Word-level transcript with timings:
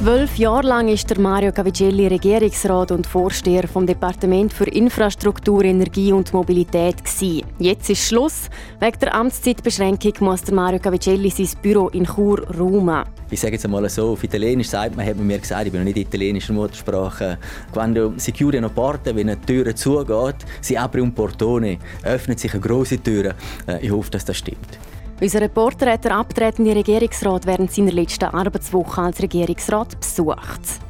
Zwölf 0.00 0.36
Jahre 0.38 0.66
lang 0.66 0.88
ist 0.88 1.10
der 1.10 1.20
Mario 1.20 1.52
Cavicelli 1.52 2.06
Regierungsrat 2.06 2.90
und 2.90 3.06
Vorsteher 3.06 3.68
vom 3.68 3.86
Departement 3.86 4.50
für 4.50 4.64
Infrastruktur, 4.64 5.62
Energie 5.62 6.10
und 6.10 6.32
Mobilität 6.32 7.04
gewesen. 7.04 7.44
Jetzt 7.58 7.90
ist 7.90 8.08
Schluss. 8.08 8.48
Wegen 8.80 8.98
der 8.98 9.14
Amtszeitbeschränkung 9.14 10.14
muss 10.20 10.42
der 10.42 10.54
Mario 10.54 10.78
Cavicelli 10.78 11.28
sein 11.28 11.50
Büro 11.60 11.88
in 11.88 12.06
Chur 12.06 12.40
räumen. 12.58 13.04
Ich 13.30 13.40
sage 13.40 13.52
jetzt 13.52 13.66
einmal 13.66 13.86
so, 13.90 14.12
auf 14.12 14.24
Italienisch 14.24 14.70
sagt 14.70 14.96
man, 14.96 15.04
hat 15.04 15.18
man 15.18 15.26
mir 15.26 15.38
gesagt, 15.38 15.66
ich 15.66 15.70
bin 15.72 15.82
noch 15.82 15.84
nicht 15.84 15.98
italienischer 15.98 16.54
Muttersprache. 16.54 17.36
Quando 17.70 18.14
si 18.16 18.32
chiude 18.32 18.56
una 18.56 18.70
porta, 18.70 19.14
wenn 19.14 19.28
eine 19.28 19.38
Tür 19.38 19.76
zugeht, 19.76 20.46
si 20.62 20.78
apre 20.78 21.02
un 21.02 21.12
portone, 21.12 21.76
öffnet 22.04 22.40
sich 22.40 22.54
eine 22.54 22.62
große 22.62 23.02
Tür. 23.02 23.34
Äh, 23.66 23.84
ich 23.84 23.90
hoffe, 23.90 24.10
dass 24.10 24.24
das 24.24 24.38
stimmt. 24.38 24.78
Unser 25.22 25.42
Reporter 25.42 25.92
hat 25.92 26.04
den 26.06 26.12
abtretenden 26.12 26.72
Regierungsrat 26.72 27.44
während 27.44 27.70
seiner 27.70 27.92
letzten 27.92 28.24
Arbeitswoche 28.24 29.02
als 29.02 29.20
Regierungsrat 29.20 30.00
besucht. 30.00 30.80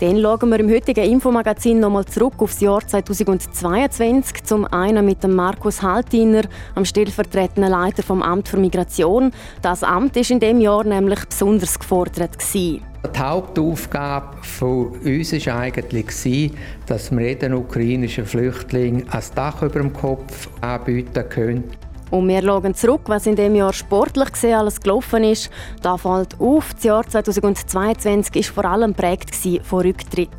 Dann 0.00 0.22
schauen 0.22 0.48
wir 0.48 0.58
im 0.58 0.70
heutigen 0.70 1.04
Infomagazin 1.04 1.80
nochmal 1.80 2.06
zurück 2.06 2.34
auf 2.38 2.52
das 2.52 2.60
Jahr 2.60 2.80
2022. 2.86 4.42
Zum 4.42 4.64
einen 4.64 5.04
mit 5.04 5.22
dem 5.22 5.34
Markus 5.34 5.82
Haltiner, 5.82 6.44
am 6.74 6.86
stellvertretenden 6.86 7.70
Leiter 7.70 8.02
vom 8.02 8.22
Amt 8.22 8.48
für 8.48 8.56
Migration. 8.56 9.32
Das 9.60 9.82
Amt 9.82 10.16
ist 10.16 10.30
in 10.30 10.40
dem 10.40 10.62
Jahr 10.62 10.84
nämlich 10.84 11.22
besonders 11.26 11.78
gefordert 11.78 12.38
gewesen. 12.38 12.80
Die 13.14 13.18
Hauptaufgabe 13.18 14.38
von 14.40 14.92
uns 15.04 15.46
war 15.46 15.58
eigentlich, 15.58 16.52
dass 16.86 17.12
wir 17.12 17.28
jeden 17.28 17.52
ukrainischen 17.52 18.24
Flüchtling 18.24 19.04
ein 19.10 19.22
Dach 19.34 19.62
über 19.62 19.80
dem 19.80 19.92
Kopf 19.92 20.48
anbieten 20.62 21.28
können. 21.28 21.64
Und 22.10 22.28
wir 22.28 22.42
schauen 22.42 22.74
zurück, 22.74 23.02
was 23.06 23.26
in 23.26 23.36
dem 23.36 23.54
Jahr 23.54 23.72
sportlich 23.72 24.32
gesehen 24.32 24.54
alles 24.54 24.80
gelaufen 24.80 25.24
ist. 25.24 25.50
Da 25.82 25.96
fällt 25.96 26.40
auf, 26.40 26.74
das 26.74 26.84
Jahr 26.84 27.06
2022 27.06 28.56
war 28.56 28.64
vor 28.64 28.70
allem 28.70 28.94
prägt 28.94 29.34
von 29.64 29.82
Rücktritt. 29.82 30.30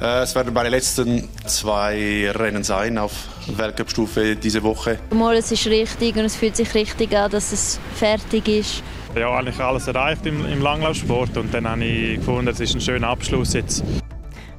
Äh, 0.00 0.22
es 0.22 0.34
werden 0.34 0.54
meine 0.54 0.68
letzten 0.68 1.28
zwei 1.44 2.30
Rennen 2.32 2.62
sein 2.62 2.98
auf 2.98 3.12
Weltcup-Stufe 3.48 4.36
diese 4.36 4.62
Woche. 4.62 4.98
Mal, 5.10 5.36
es 5.36 5.50
ist 5.50 5.66
richtig 5.66 6.16
und 6.16 6.24
es 6.24 6.36
fühlt 6.36 6.54
sich 6.54 6.72
richtig 6.74 7.16
an, 7.16 7.30
dass 7.30 7.52
es 7.52 7.80
fertig 7.94 8.46
ist. 8.46 8.82
Ja, 9.16 9.36
eigentlich 9.36 9.58
alles 9.58 9.88
erreicht 9.88 10.24
im, 10.26 10.46
im 10.46 10.62
Langlaufsport 10.62 11.36
und 11.36 11.52
dann 11.52 11.66
habe 11.66 11.84
ich 11.84 12.18
gefunden, 12.18 12.48
es 12.48 12.60
ist 12.60 12.74
ein 12.74 12.80
schöner 12.80 13.08
Abschluss 13.08 13.54
jetzt. 13.54 13.82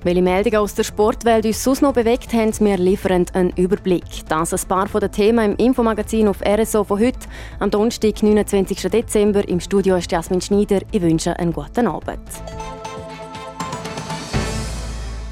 Welche 0.02 0.22
Meldungen 0.22 0.60
aus 0.60 0.76
der 0.76 0.86
Sportwelt 0.86 1.46
uns 1.46 1.62
sonst 1.62 1.82
noch 1.82 1.92
bewegt 1.92 2.32
haben, 2.32 2.58
wir 2.62 2.78
liefern 2.78 3.26
einen 3.34 3.50
Überblick. 3.58 4.26
Das 4.30 4.54
ein 4.54 4.68
paar 4.70 4.88
von 4.88 5.02
den 5.02 5.12
Themen 5.12 5.52
im 5.52 5.66
Infomagazin 5.66 6.30
auf 6.30 6.42
RSO 6.42 6.86
von 6.86 7.00
heute, 7.02 7.20
am 7.60 7.70
Donnerstag, 7.70 8.24
29. 8.24 8.90
Dezember. 8.90 9.46
Im 9.50 9.60
Studio 9.60 9.98
ist 9.98 10.10
Jasmin 10.10 10.40
Schneider. 10.40 10.80
Ich 10.94 11.02
wünsche 11.02 11.38
einen 11.38 11.52
guten 11.52 11.88
Abend. 11.88 12.22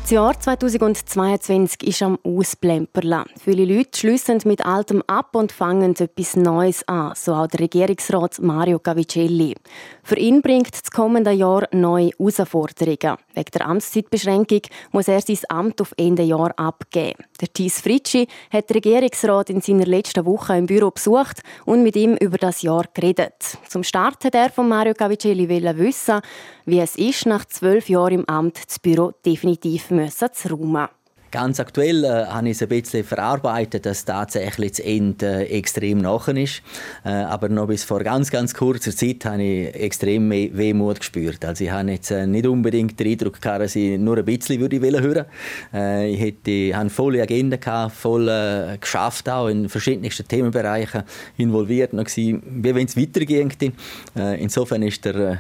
Das 0.08 0.14
Jahr 0.14 0.40
2022 0.40 1.84
ist 1.86 2.02
am 2.02 2.18
Ausblemperla. 2.24 3.26
Viele 3.44 3.66
Leute 3.66 4.00
schliessen 4.00 4.40
mit 4.46 4.66
Altem 4.66 5.04
ab 5.06 5.36
und 5.36 5.52
fangen 5.52 5.96
etwas 6.00 6.38
Neues 6.38 6.88
an, 6.88 7.12
so 7.14 7.34
auch 7.34 7.48
der 7.48 7.60
Regierungsrat 7.60 8.40
Mario 8.40 8.80
Cavicelli. 8.80 9.54
Für 10.04 10.18
ihn 10.18 10.42
bringt 10.42 10.72
das 10.72 10.92
kommende 10.92 11.32
Jahr 11.32 11.68
neue 11.74 12.12
Herausforderungen. 12.18 13.18
Wegen 13.34 13.52
der 13.54 13.68
Amtszeitbeschränkung 13.68 14.62
muss 14.94 15.10
er 15.10 15.20
sein 15.20 15.40
Amt 15.50 15.82
auf 15.82 15.94
Ende 15.98 16.24
Jahr 16.24 16.58
abgeben. 16.58 17.26
Der 17.42 17.52
Thies 17.52 17.82
Fritschi 17.82 18.30
hat 18.50 18.70
den 18.70 18.76
Regierungsrat 18.76 19.50
in 19.50 19.60
seiner 19.60 19.86
letzten 19.86 20.26
Woche 20.26 20.58
im 20.58 20.68
Büro 20.68 20.90
besucht 20.90 21.42
und 21.66 21.84
mit 21.84 21.98
ihm 21.98 22.16
über 22.16 22.38
das 22.38 22.62
Jahr 22.62 22.86
geredet. 22.94 23.58
Zum 23.68 23.84
Start 23.84 24.24
hat 24.24 24.36
er 24.36 24.52
von 24.52 24.70
Mario 24.70 24.94
Cavicelli 24.94 25.50
wissen, 25.50 26.22
wie 26.66 26.80
es 26.80 26.96
ist, 26.96 27.26
nach 27.26 27.44
zwölf 27.46 27.90
Jahren 27.90 28.14
im 28.14 28.30
Amt 28.30 28.58
das 28.66 28.80
Büro 28.80 29.12
definitiv 29.26 29.92
müssen 29.98 30.28
zu 30.34 30.50
räumen. 30.50 30.88
Ganz 31.30 31.60
aktuell 31.60 32.06
äh, 32.06 32.26
habe 32.28 32.48
ich 32.48 32.56
es 32.56 32.62
ein 32.62 32.70
bisschen 32.70 33.04
verarbeitet, 33.04 33.86
dass 33.86 34.06
tatsächlich 34.06 34.72
das 34.72 34.80
Ende 34.80 35.46
äh, 35.46 35.58
extrem 35.58 35.98
nachher 35.98 36.38
ist. 36.38 36.62
Äh, 37.04 37.10
aber 37.10 37.50
noch 37.50 37.68
bis 37.68 37.84
vor 37.84 38.02
ganz, 38.02 38.32
ganz 38.32 38.54
kurzer 38.54 38.96
Zeit 38.96 39.26
habe 39.26 39.44
ich 39.44 39.76
extrem 39.76 40.30
Wehmut 40.30 41.00
gespürt. 41.00 41.44
Also 41.44 41.66
ich 41.66 41.72
habe 41.72 41.92
jetzt 41.92 42.12
äh, 42.12 42.26
nicht 42.26 42.48
unbedingt 42.48 42.98
den 42.98 43.08
Eindruck 43.08 43.42
gehabt, 43.42 43.62
dass 43.62 43.76
ich 43.76 44.00
nur 44.00 44.18
ein 44.18 44.24
bisschen 44.24 44.62
würde 44.62 44.80
hören 44.80 45.26
äh, 45.74 46.10
Ich 46.10 46.22
hatte 46.22 46.80
eine 46.80 46.90
volle 46.90 47.22
Agenda, 47.22 47.58
gehabt, 47.58 47.96
voll 47.96 48.30
äh, 48.30 48.78
geschafft, 48.78 49.28
auch 49.28 49.50
in 49.50 49.68
verschiedensten 49.68 50.26
Themenbereichen 50.30 51.04
involviert, 51.36 51.92
noch 51.92 52.06
gewesen, 52.06 52.42
wie 52.46 52.74
wenn 52.74 52.88
es 52.88 52.96
weiterging. 52.96 53.52
Äh, 54.16 54.42
insofern 54.42 54.82
ist 54.82 55.04
der 55.04 55.16
äh, 55.16 55.38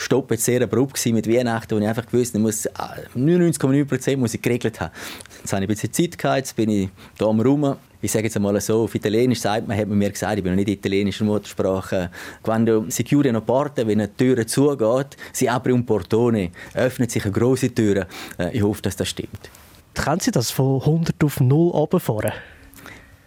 Stopp 0.00 0.30
jetzt 0.30 0.44
sehr 0.44 0.62
abrupt 0.62 1.04
mit 1.06 1.28
Weihnachten, 1.28 1.76
wo 1.76 1.78
ich 1.78 1.86
einfach 1.86 2.06
gewusst 2.06 2.34
habe, 2.34 3.02
99,9% 3.14 4.16
muss 4.16 4.32
ich 4.32 4.40
geregelt 4.40 4.80
haben. 4.80 4.92
Jetzt 5.40 5.52
habe 5.52 5.62
ich 5.62 5.68
ein 5.68 5.74
bisschen 5.74 5.92
Zeit 5.92 6.16
gehabt, 6.16 6.38
jetzt 6.38 6.56
bin 6.56 6.70
ich 6.70 6.88
hier 7.18 7.26
am 7.26 7.40
Raum. 7.40 7.76
Ich 8.00 8.10
sage 8.10 8.24
jetzt 8.24 8.36
einmal 8.36 8.58
so, 8.62 8.84
auf 8.84 8.94
Italienisch 8.94 9.40
sagt 9.40 9.68
man, 9.68 9.76
hat 9.76 9.86
man 9.86 9.98
mir 9.98 10.10
gesagt, 10.10 10.38
ich 10.38 10.42
bin 10.42 10.52
noch 10.52 10.56
nicht 10.56 10.70
italienischer 10.70 11.26
Muttersprache. 11.26 12.10
Quando 12.42 12.86
si 12.88 13.04
chiude 13.04 13.28
una 13.28 13.42
wenn 13.46 14.00
eine 14.00 14.16
Tür 14.16 14.46
zugeht, 14.46 15.18
si 15.34 15.46
apre 15.46 15.74
un 15.74 15.84
portone, 15.84 16.50
öffnet 16.72 17.10
sich 17.10 17.24
eine 17.24 17.32
große 17.32 17.74
Tür. 17.74 18.06
Äh, 18.38 18.56
ich 18.56 18.62
hoffe, 18.62 18.80
dass 18.80 18.96
das 18.96 19.08
stimmt. 19.08 19.50
Können 19.92 20.20
Sie 20.20 20.30
das 20.30 20.50
von 20.50 20.80
100 20.80 21.22
auf 21.22 21.40
0 21.40 21.72
runterfahren? 21.72 22.32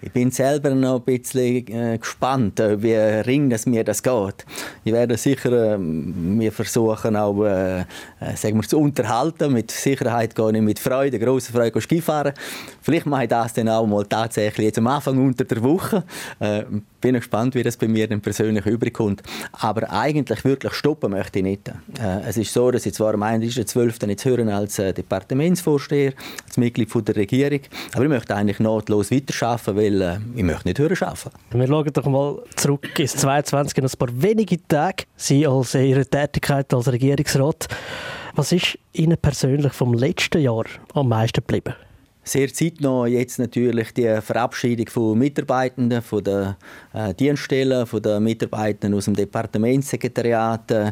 Ich 0.05 0.11
bin 0.11 0.31
selber 0.31 0.71
noch 0.71 0.97
ein 0.97 1.03
bisschen 1.03 1.65
äh, 1.69 1.97
gespannt, 1.97 2.59
äh, 2.59 2.83
wie 2.83 2.93
ring 2.93 3.49
das 3.49 3.65
mir 3.65 3.85
das 3.85 4.03
geht. 4.03 4.45
Ich 4.83 4.91
werde 4.91 5.15
sicher 5.15 5.75
äh, 5.75 5.77
mir 5.77 6.51
versuchen, 6.51 7.15
auch 7.15 7.41
äh, 7.45 7.79
äh, 7.79 7.85
sagen 8.35 8.57
wir, 8.57 8.67
zu 8.67 8.79
unterhalten. 8.79 9.53
Mit 9.53 9.71
Sicherheit 9.71 10.35
gehe 10.35 10.51
ich 10.51 10.61
mit 10.61 10.79
Freude, 10.79 11.17
großer 11.19 11.53
Freude 11.53 11.79
Skifahren. 11.79 12.33
Vielleicht 12.81 13.05
mache 13.05 13.23
ich 13.23 13.29
das 13.29 13.53
dann 13.53 13.69
auch 13.69 13.87
mal 13.87 14.05
tatsächlich 14.05 14.65
jetzt 14.65 14.77
am 14.77 14.87
Anfang 14.87 15.25
unter 15.25 15.45
der 15.45 15.63
Woche. 15.63 16.03
Äh, 16.41 16.63
bin 17.03 17.15
gespannt, 17.15 17.53
wie 17.53 17.63
das 17.63 17.77
bei 17.77 17.87
mir 17.87 18.07
persönlich 18.07 18.65
überkommt. 18.65 19.21
Aber 19.51 19.91
eigentlich 19.91 20.43
wirklich 20.45 20.73
stoppen 20.73 21.11
möchte 21.11 21.39
ich 21.39 21.43
nicht. 21.43 21.67
Äh, 21.67 22.21
es 22.27 22.37
ist 22.37 22.53
so, 22.53 22.71
dass 22.71 22.85
ich 22.85 22.93
zwar 22.93 23.13
am 23.13 23.23
1.12. 23.23 24.07
jetzt 24.07 24.25
hören 24.25 24.49
als 24.49 24.79
äh, 24.79 24.93
Departementsvorsteher, 24.93 26.13
als 26.47 26.57
Mitglied 26.57 26.89
von 26.89 27.03
der 27.03 27.17
Regierung, 27.17 27.59
aber 27.93 28.03
ich 28.03 28.09
möchte 28.09 28.35
eigentlich 28.35 28.59
notlos 28.59 29.11
weiterarbeiten, 29.11 29.75
weil 29.75 29.92
äh, 30.01 30.19
ich 30.35 30.43
möchte 30.43 30.67
nicht 30.67 30.79
hören 30.79 30.97
arbeiten. 31.01 31.31
Wir 31.51 31.67
schauen 31.67 31.93
doch 31.93 32.05
mal 32.05 32.39
zurück 32.55 32.99
ins 32.99 33.15
22. 33.15 33.83
ein 33.83 33.89
paar 33.97 34.09
wenige 34.11 34.65
Tage. 34.67 35.03
Sie 35.15 35.45
als 35.47 35.75
Ihre 35.75 36.05
Tätigkeit 36.05 36.73
als 36.73 36.91
Regierungsrat. 36.91 37.67
Was 38.35 38.51
ist 38.51 38.79
Ihnen 38.93 39.17
persönlich 39.17 39.73
vom 39.73 39.93
letzten 39.93 40.41
Jahr 40.41 40.65
am 40.93 41.09
meisten 41.09 41.41
geblieben? 41.41 41.75
Sehr 42.23 42.53
zeitnah 42.53 43.06
jetzt 43.06 43.38
natürlich 43.38 43.94
die 43.94 44.22
Verabschiedung 44.22 44.88
von 44.88 45.17
Mitarbeitenden, 45.17 46.01
von 46.01 46.23
den 46.23 46.56
äh, 46.94 47.13
Dienststellen, 47.13 47.85
von 47.85 48.01
den 48.01 48.23
Mitarbeitenden 48.23 48.97
aus 48.97 49.06
dem 49.06 49.16
Departementssekretariat, 49.16 50.72
äh, 50.72 50.91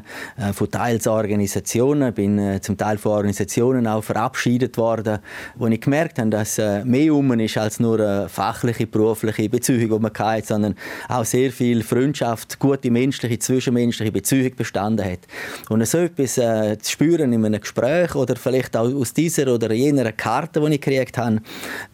von 0.54 0.70
teils 0.70 1.08
Organisationen. 1.08 2.10
Ich 2.10 2.16
bin 2.16 2.38
äh, 2.38 2.60
zum 2.62 2.78
Teil 2.78 2.98
von 2.98 3.14
Organisationen 3.14 3.88
auch 3.88 4.04
verabschiedet 4.04 4.78
worden, 4.78 5.20
wo 5.56 5.68
ich 5.68 5.80
gemerkt 5.80 6.20
habe, 6.20 6.30
dass 6.30 6.58
äh, 6.58 6.84
mehr 6.84 7.14
um 7.14 7.32
ist 7.40 7.58
als 7.58 7.80
nur 7.80 8.00
eine 8.00 8.30
fachliche, 8.30 8.88
berufliche 8.88 9.48
Beziehung, 9.48 9.90
die 9.90 10.00
man 10.00 10.12
hatte, 10.14 10.48
sondern 10.48 10.76
auch 11.08 11.24
sehr 11.24 11.52
viel 11.52 11.82
Freundschaft, 11.82 12.60
gute 12.60 12.92
menschliche, 12.92 13.40
zwischenmenschliche 13.40 14.12
Beziehung 14.12 14.54
bestanden 14.56 15.06
hat. 15.06 15.20
Und 15.70 15.86
so 15.88 16.00
etwas 16.00 16.38
äh, 16.38 16.78
zu 16.78 16.92
spüren 16.92 17.32
in 17.32 17.46
einem 17.46 17.62
Gespräch 17.62 18.16
oder 18.16 18.36
vielleicht 18.36 18.76
auch 18.76 18.94
aus 18.94 19.14
dieser 19.14 19.54
oder 19.54 19.72
jener 19.72 20.12
Karte, 20.12 20.60
die 20.60 20.76
ich 20.76 20.82
gekriegt 20.82 21.18
habe, 21.24 21.42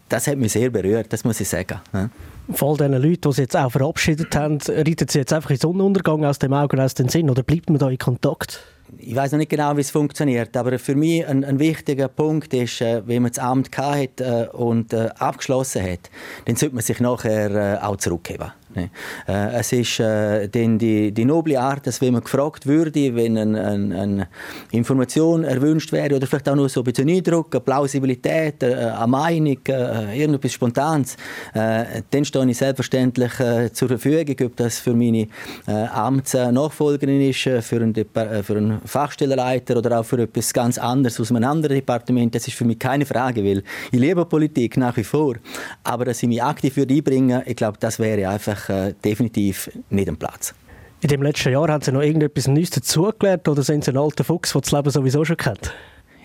das 0.08 0.26
hat 0.26 0.38
mich 0.38 0.52
sehr 0.52 0.70
berührt, 0.70 1.12
das 1.12 1.24
muss 1.24 1.40
ich 1.40 1.48
sagen. 1.48 1.80
Ja. 1.92 2.10
Von 2.50 2.70
all 2.70 2.76
diesen 2.88 3.02
Leuten, 3.02 3.28
die 3.28 3.32
Sie 3.32 3.42
jetzt 3.42 3.56
auch 3.56 3.70
verabschiedet 3.70 4.34
haben, 4.34 4.58
reitet 4.66 5.10
Sie 5.10 5.18
jetzt 5.18 5.32
einfach 5.32 5.50
in 5.50 5.58
Sonnenuntergang 5.58 6.24
aus 6.24 6.38
dem 6.38 6.52
Augen, 6.54 6.80
aus 6.80 6.94
dem 6.94 7.08
Sinn 7.08 7.28
oder 7.28 7.42
bleibt 7.42 7.68
man 7.68 7.78
da 7.78 7.90
in 7.90 7.98
Kontakt? 7.98 8.64
Ich 8.96 9.14
weiß 9.14 9.32
noch 9.32 9.38
nicht 9.38 9.50
genau, 9.50 9.76
wie 9.76 9.82
es 9.82 9.90
funktioniert, 9.90 10.56
aber 10.56 10.78
für 10.78 10.94
mich 10.94 11.26
ein, 11.26 11.44
ein 11.44 11.58
wichtiger 11.58 12.08
Punkt 12.08 12.54
ist, 12.54 12.80
äh, 12.80 13.02
wenn 13.06 13.22
man 13.22 13.32
das 13.32 13.38
Amt 13.38 13.76
hat 13.76 14.20
äh, 14.20 14.46
und 14.52 14.94
äh, 14.94 15.10
abgeschlossen 15.18 15.82
hat, 15.82 16.10
dann 16.46 16.56
sollte 16.56 16.74
man 16.74 16.82
sich 16.82 16.98
nachher 17.00 17.50
äh, 17.50 17.84
auch 17.84 17.96
zurückgeben. 17.96 18.50
Äh, 18.78 19.58
es 19.58 19.72
ist 19.72 20.00
äh, 20.00 20.48
denn 20.48 20.78
die, 20.78 21.12
die 21.12 21.24
noble 21.24 21.58
Art, 21.58 21.86
dass 21.86 22.00
wenn 22.00 22.12
man 22.12 22.22
gefragt 22.22 22.66
würde, 22.66 23.14
wenn 23.14 23.36
eine, 23.36 23.64
eine, 23.64 24.00
eine 24.00 24.28
Information 24.72 25.44
erwünscht 25.44 25.92
wäre 25.92 26.16
oder 26.16 26.26
vielleicht 26.26 26.48
auch 26.48 26.54
nur 26.54 26.68
so 26.68 26.80
ein 26.80 26.84
bisschen 26.84 27.08
Eindruck, 27.08 27.54
eine 27.54 27.60
Plausibilität, 27.60 28.62
eine, 28.62 28.74
äh, 28.74 28.90
eine 28.90 29.06
Meinung, 29.06 29.58
äh, 29.68 30.18
irgendetwas 30.18 30.52
Spontanes, 30.52 31.16
äh, 31.54 32.02
dann 32.10 32.24
stehe 32.24 32.48
ich 32.48 32.58
selbstverständlich 32.58 33.40
äh, 33.40 33.72
zur 33.72 33.88
Verfügung, 33.88 34.36
ob 34.46 34.56
das 34.56 34.78
für 34.78 34.94
meine 34.94 35.28
äh, 35.66 35.72
Amtsnachfolgerin 35.92 37.20
ist, 37.28 37.38
für 37.38 37.76
einen, 37.76 37.94
für 37.94 38.56
einen 38.56 38.80
Fachstellenleiter 38.84 39.76
oder 39.76 40.00
auch 40.00 40.04
für 40.04 40.22
etwas 40.22 40.52
ganz 40.52 40.78
anderes 40.78 41.20
aus 41.20 41.30
einem 41.30 41.44
anderen 41.44 41.76
Departement. 41.76 42.34
Das 42.34 42.46
ist 42.46 42.56
für 42.56 42.64
mich 42.64 42.78
keine 42.78 43.06
Frage, 43.06 43.44
weil 43.44 43.62
ich 43.90 43.98
liebe 43.98 44.24
Politik 44.24 44.76
nach 44.76 44.96
wie 44.96 45.04
vor, 45.04 45.36
aber 45.84 46.04
dass 46.06 46.22
ich 46.22 46.28
mich 46.28 46.42
aktiv 46.42 46.76
würde 46.76 46.94
einbringen, 46.94 47.42
ich 47.46 47.56
glaube, 47.56 47.78
das 47.80 47.98
wäre 47.98 48.28
einfach 48.28 48.67
äh, 48.68 48.94
definitiv 49.04 49.70
nicht 49.90 50.08
am 50.08 50.16
Platz. 50.16 50.54
In 51.00 51.08
dem 51.08 51.22
letzten 51.22 51.52
Jahr 51.52 51.68
haben 51.68 51.82
Sie 51.82 51.92
noch 51.92 52.02
irgendetwas 52.02 52.48
Neues 52.48 52.70
dazugelernt 52.70 53.46
oder 53.46 53.62
sind 53.62 53.84
Sie 53.84 53.92
ein 53.92 53.96
alter 53.96 54.24
Fuchs, 54.24 54.52
der 54.52 54.60
das 54.60 54.72
Leben 54.72 54.90
sowieso 54.90 55.24
schon 55.24 55.36
kennt? 55.36 55.72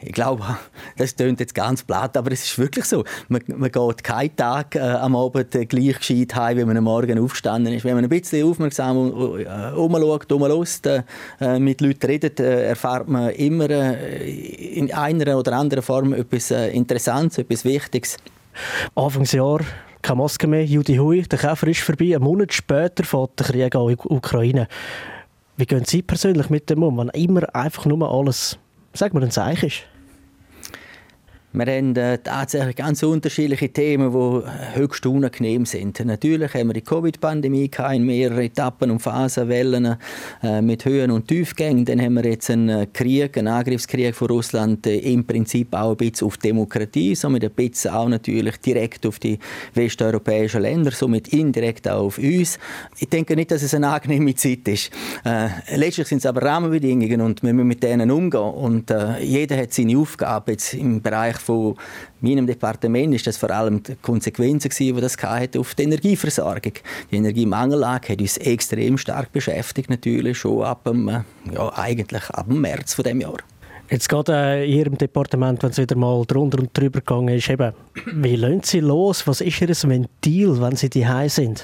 Ich 0.06 0.14
glaube, 0.14 0.44
das 0.98 1.16
klingt 1.16 1.40
jetzt 1.40 1.56
ganz 1.56 1.84
platt, 1.84 2.18
aber 2.18 2.32
es 2.32 2.44
ist 2.44 2.58
wirklich 2.58 2.86
so. 2.86 3.04
Man, 3.30 3.42
man 3.48 3.72
geht 3.72 4.04
keinen 4.04 4.36
Tag 4.36 4.76
äh, 4.76 4.80
am 4.80 5.16
Abend 5.16 5.54
äh, 5.56 5.66
gleich 5.66 5.98
gescheit 6.00 6.36
heim, 6.36 6.58
wie 6.58 6.66
man 6.66 6.78
am 6.78 6.86
Morgen 6.86 7.20
aufgestanden 7.20 7.74
ist. 7.74 7.86
Wenn 7.86 7.96
man 7.96 8.04
ein 8.04 8.10
bisschen 8.10 8.48
aufmerksam 8.48 8.98
äh, 9.38 9.72
umschaut, 9.76 10.32
umlässt, 10.32 10.88
äh, 10.88 11.04
mit 11.60 11.82
Leuten 11.82 12.06
redet, 12.06 12.40
äh, 12.40 12.70
erfährt 12.70 13.08
man 13.08 13.30
immer 13.32 13.70
äh, 13.70 14.30
in 14.74 14.92
einer 14.92 15.38
oder 15.38 15.54
anderen 15.54 15.84
Form 15.84 16.14
etwas 16.14 16.52
äh, 16.52 16.70
Interessantes, 16.70 17.38
etwas 17.38 17.64
Wichtiges. 17.64 18.18
Anfangsjahr 18.96 19.62
keine 20.04 20.18
Maske 20.18 20.48
mehr, 20.48 20.66
Judy 20.66 20.98
Hui, 20.98 21.24
der 21.24 21.40
Käfer 21.40 21.68
ist 21.68 21.80
vorbei. 21.80 22.14
Einen 22.14 22.24
Monat 22.24 22.54
später 22.54 23.04
fährt 23.04 23.40
der 23.40 23.48
Krieg 23.48 23.76
an 23.76 23.90
in 23.90 23.96
die 23.96 24.10
Ukraine. 24.10 24.68
Wie 25.58 25.66
gehen 25.66 25.86
Sie 25.86 26.02
persönlich 26.02 26.50
mit 26.50 26.70
dem 26.70 26.84
um, 26.84 26.98
wenn 26.98 27.10
immer 27.10 27.56
einfach 27.56 27.86
nur 27.86 28.12
alles, 28.12 28.60
sagen 28.94 29.18
wir, 29.18 29.24
ein 29.24 29.32
Zeichen 29.32 29.68
ist? 29.68 29.84
Wir 31.56 31.68
haben 31.68 31.96
äh, 31.98 32.18
tatsächlich 32.18 32.78
ganz 32.78 33.04
unterschiedliche 33.04 33.70
Themen, 33.70 34.12
die 34.12 34.80
höchst 34.80 35.06
unangenehm 35.06 35.68
sind. 35.68 36.04
Natürlich 36.04 36.52
haben 36.56 36.70
wir 36.70 36.74
die 36.74 36.82
Covid-Pandemie 36.82 37.70
in 37.94 38.06
mehreren 38.08 38.40
Etappen 38.40 38.90
und 38.90 39.04
Phasenwellen 39.04 39.98
äh, 40.42 40.62
mit 40.64 40.84
Höhen 40.84 41.12
und 41.12 41.28
Tiefgängen. 41.28 41.86
Dann 41.86 42.02
haben 42.02 42.16
wir 42.16 42.26
jetzt 42.26 42.50
einen 42.50 42.70
äh, 42.70 42.88
Krieg, 42.92 43.38
einen 43.38 43.50
Angriffskrieg 43.50 44.16
von 44.16 44.30
Russland 44.30 44.88
im 44.88 45.28
Prinzip 45.28 45.76
auch 45.76 45.92
ein 45.92 45.98
bisschen 45.98 46.26
auf 46.26 46.38
Demokratie, 46.38 47.14
somit 47.14 47.44
ein 47.44 47.52
bisschen 47.52 47.92
auch 47.92 48.10
natürlich 48.10 48.58
direkt 48.58 49.06
auf 49.06 49.20
die 49.20 49.38
westeuropäischen 49.76 50.64
Länder, 50.64 50.90
somit 50.90 51.28
indirekt 51.28 51.88
auch 51.88 52.06
auf 52.06 52.18
uns. 52.18 52.58
Ich 52.98 53.10
denke 53.10 53.36
nicht, 53.36 53.52
dass 53.52 53.62
es 53.62 53.76
eine 53.76 53.90
angenehme 53.90 54.34
Zeit 54.34 54.68
ist. 54.68 54.90
Letztlich 55.76 56.08
sind 56.08 56.18
es 56.18 56.26
aber 56.26 56.42
Rahmenbedingungen 56.42 57.22
und 57.22 57.44
wir 57.44 57.54
müssen 57.54 57.68
mit 57.68 57.84
denen 57.84 58.10
umgehen. 58.10 58.42
Und 58.42 58.92
jeder 59.22 59.58
hat 59.58 59.72
seine 59.72 59.98
Aufgabe 60.00 60.54
jetzt 60.54 60.74
im 60.74 61.02
Bereich 61.02 61.43
von 61.44 61.76
meinem 62.22 62.48
Departement 62.48 63.14
ist 63.14 63.28
das 63.28 63.38
vor 63.38 63.52
allem 63.52 63.84
die 63.84 63.96
Konsequenzen 64.02 64.70
gewesen, 64.70 64.96
die 64.96 65.02
das 65.02 65.18
auf 65.58 65.76
die 65.76 65.84
Energieversorgung. 65.84 66.74
Die 67.12 67.18
Energiemangellage 67.18 68.14
hat 68.14 68.22
uns 68.22 68.38
extrem 68.38 68.98
stark 68.98 69.32
beschäftigt, 69.32 69.90
natürlich 69.90 70.38
schon 70.38 70.64
ab 70.64 70.84
dem, 70.86 71.24
ja, 71.52 71.74
eigentlich 71.78 72.30
ab 72.30 72.48
dem 72.48 72.62
März 72.62 72.94
von 72.94 73.04
dem 73.04 73.22
Jahr. 73.22 73.38
Jetzt 73.90 74.10
geht 74.10 74.30
äh, 74.30 74.66
in 74.66 74.72
Ihrem 74.80 74.98
Departement, 74.98 75.62
wenn 75.62 75.70
es 75.70 75.78
wieder 75.78 75.96
mal 75.96 76.24
drunter 76.26 76.60
und 76.60 76.76
drüber 76.76 77.00
gegangen 77.00 77.36
ist, 77.36 77.50
eben, 77.50 77.74
wie 78.06 78.36
lassen 78.36 78.62
Sie 78.64 78.80
los? 78.80 79.28
Was 79.28 79.42
ist 79.42 79.62
Ihr 79.62 79.70
Ventil, 79.70 80.60
wenn 80.62 80.76
Sie 80.76 80.90
die 80.90 81.06
sind? 81.28 81.64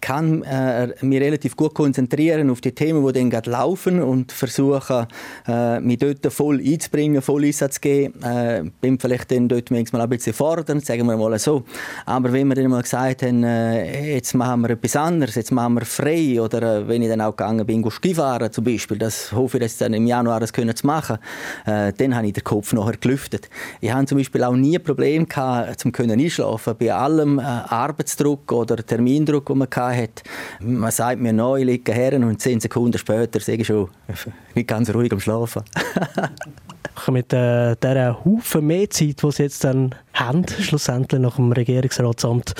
Kann 0.00 0.42
äh, 0.42 0.88
mich 1.00 1.20
relativ 1.20 1.56
gut 1.56 1.74
konzentrieren 1.74 2.50
auf 2.50 2.60
die 2.60 2.72
Themen, 2.72 3.06
die 3.06 3.12
dann 3.12 3.30
gerade 3.30 3.50
laufen 3.50 4.02
und 4.02 4.32
versuchen, 4.32 5.06
äh, 5.48 5.80
mich 5.80 5.98
dort 5.98 6.32
voll 6.32 6.60
einzubringen, 6.60 7.22
voll 7.22 7.44
Einsatz 7.44 7.74
zu 7.74 7.80
geben. 7.80 8.22
Äh, 8.22 8.64
bin 8.80 8.98
vielleicht 8.98 9.30
dann 9.30 9.48
dort 9.48 9.70
manchmal 9.70 10.02
ein 10.02 10.08
bisschen 10.08 10.32
fordernd, 10.32 10.84
sagen 10.84 11.06
wir 11.06 11.16
mal 11.16 11.38
so. 11.38 11.64
Aber 12.04 12.32
wenn 12.32 12.48
wir 12.48 12.54
dann 12.54 12.70
mal 12.70 12.82
gesagt 12.82 13.22
haben, 13.22 13.42
äh, 13.42 14.14
jetzt 14.14 14.34
machen 14.34 14.62
wir 14.62 14.70
etwas 14.70 14.96
anderes, 14.96 15.34
jetzt 15.34 15.52
machen 15.52 15.74
wir 15.74 15.84
frei 15.84 16.40
oder 16.40 16.80
äh, 16.80 16.88
wenn 16.88 17.02
ich 17.02 17.08
dann 17.08 17.20
auch 17.20 17.36
gegangen 17.36 17.66
bin, 17.66 17.88
Skifahren 17.90 18.52
zum 18.52 18.64
Beispiel, 18.64 18.98
das 18.98 19.32
hoffe 19.32 19.58
ich, 19.58 19.62
dass 19.62 19.78
dann 19.78 19.94
im 19.94 20.06
Januar 20.06 20.40
das 20.40 20.52
können 20.52 20.74
zu 20.74 20.86
machen, 20.86 21.18
äh, 21.64 21.92
dann 21.92 22.14
habe 22.14 22.26
ich 22.26 22.32
den 22.32 22.44
Kopf 22.44 22.72
nachher 22.72 22.96
gelüftet. 22.96 23.48
Ich 23.80 23.90
habe 23.92 24.06
zum 24.06 24.18
Beispiel 24.18 24.44
auch 24.44 24.54
nie 24.54 24.76
ein 24.76 24.84
Problem 24.84 25.26
gehabt, 25.28 25.80
zum 25.80 25.92
können 25.92 26.20
einschlafen 26.20 26.74
bei 26.78 26.92
allem 26.92 27.38
äh, 27.38 27.42
Arbeitsdruck 27.42 28.52
oder 28.52 28.76
Termindruck, 28.84 29.46
den 29.46 29.58
man 29.58 29.68
hatte 29.68 29.85
hat. 29.94 30.22
Man 30.60 30.90
sagt 30.90 31.20
mir 31.20 31.32
neu, 31.32 31.60
ich 31.60 31.66
liege 31.66 31.92
her 31.92 32.14
und 32.14 32.40
zehn 32.40 32.60
Sekunden 32.60 32.98
später 32.98 33.40
sage 33.40 33.62
ich 33.62 33.66
schon, 33.66 33.88
nicht 34.54 34.68
ganz 34.68 34.92
ruhig 34.92 35.12
am 35.12 35.20
Schlafen. 35.20 35.62
mit 37.08 37.32
äh, 37.32 37.76
dieser 37.76 38.24
Haufen 38.24 38.66
mehr 38.66 38.88
Zeit, 38.90 39.22
die 39.22 39.30
Sie 39.30 39.42
jetzt 39.42 39.64
dann 39.64 39.94
haben, 40.14 40.44
schlussendlich 40.48 41.20
nach 41.20 41.36
dem 41.36 41.52
Regierungsratsamt, 41.52 42.54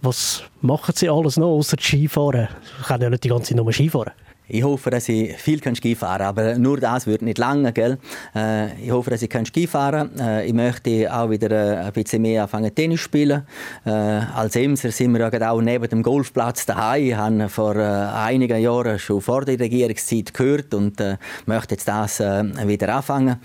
was 0.00 0.42
machen 0.60 0.94
Sie 0.96 1.08
alles 1.08 1.36
noch, 1.36 1.46
außer 1.46 1.76
Skifahren? 1.78 2.48
Ich 2.80 2.86
kann 2.86 3.00
ja 3.00 3.08
nicht 3.08 3.24
die 3.24 3.28
ganze 3.28 3.54
Zeit 3.54 3.56
nur 3.56 3.72
Skifahren. 3.72 4.12
Ich 4.48 4.64
hoffe, 4.64 4.90
dass 4.90 5.08
ich 5.08 5.36
viel 5.36 5.60
Ski 5.74 5.94
fahren 5.94 6.18
kann, 6.18 6.26
aber 6.26 6.58
nur 6.58 6.78
das 6.78 7.06
wird 7.06 7.22
nicht 7.22 7.38
lange. 7.38 7.72
Gell? 7.72 7.98
Äh, 8.34 8.74
ich 8.82 8.90
hoffe, 8.90 9.10
dass 9.10 9.22
ich 9.22 9.30
Ski 9.46 9.68
fahren 9.68 10.10
kann. 10.16 10.26
Äh, 10.26 10.46
ich 10.46 10.52
möchte 10.52 11.14
auch 11.14 11.30
wieder 11.30 11.50
äh, 11.50 11.86
ein 11.86 11.92
bisschen 11.92 12.22
mehr 12.22 12.42
anfangen 12.42 12.74
Tennis 12.74 13.00
spielen. 13.00 13.46
Als 13.84 14.56
Emser 14.56 14.90
sind 14.90 15.12
wir 15.12 15.30
ja 15.32 15.50
auch 15.50 15.60
neben 15.60 15.88
dem 15.88 16.02
Golfplatz 16.02 16.66
daheim. 16.66 17.04
Ich 17.04 17.14
habe 17.14 17.48
vor 17.48 17.76
einigen 17.76 18.60
Jahren 18.60 18.98
schon 18.98 19.20
vor 19.20 19.44
der 19.44 19.58
Regierungszeit 19.58 20.34
gehört 20.34 20.74
und 20.74 21.00
möchte 21.46 21.74
jetzt 21.74 21.88
das 21.88 22.20
wieder 22.20 22.94
anfangen. 22.94 23.36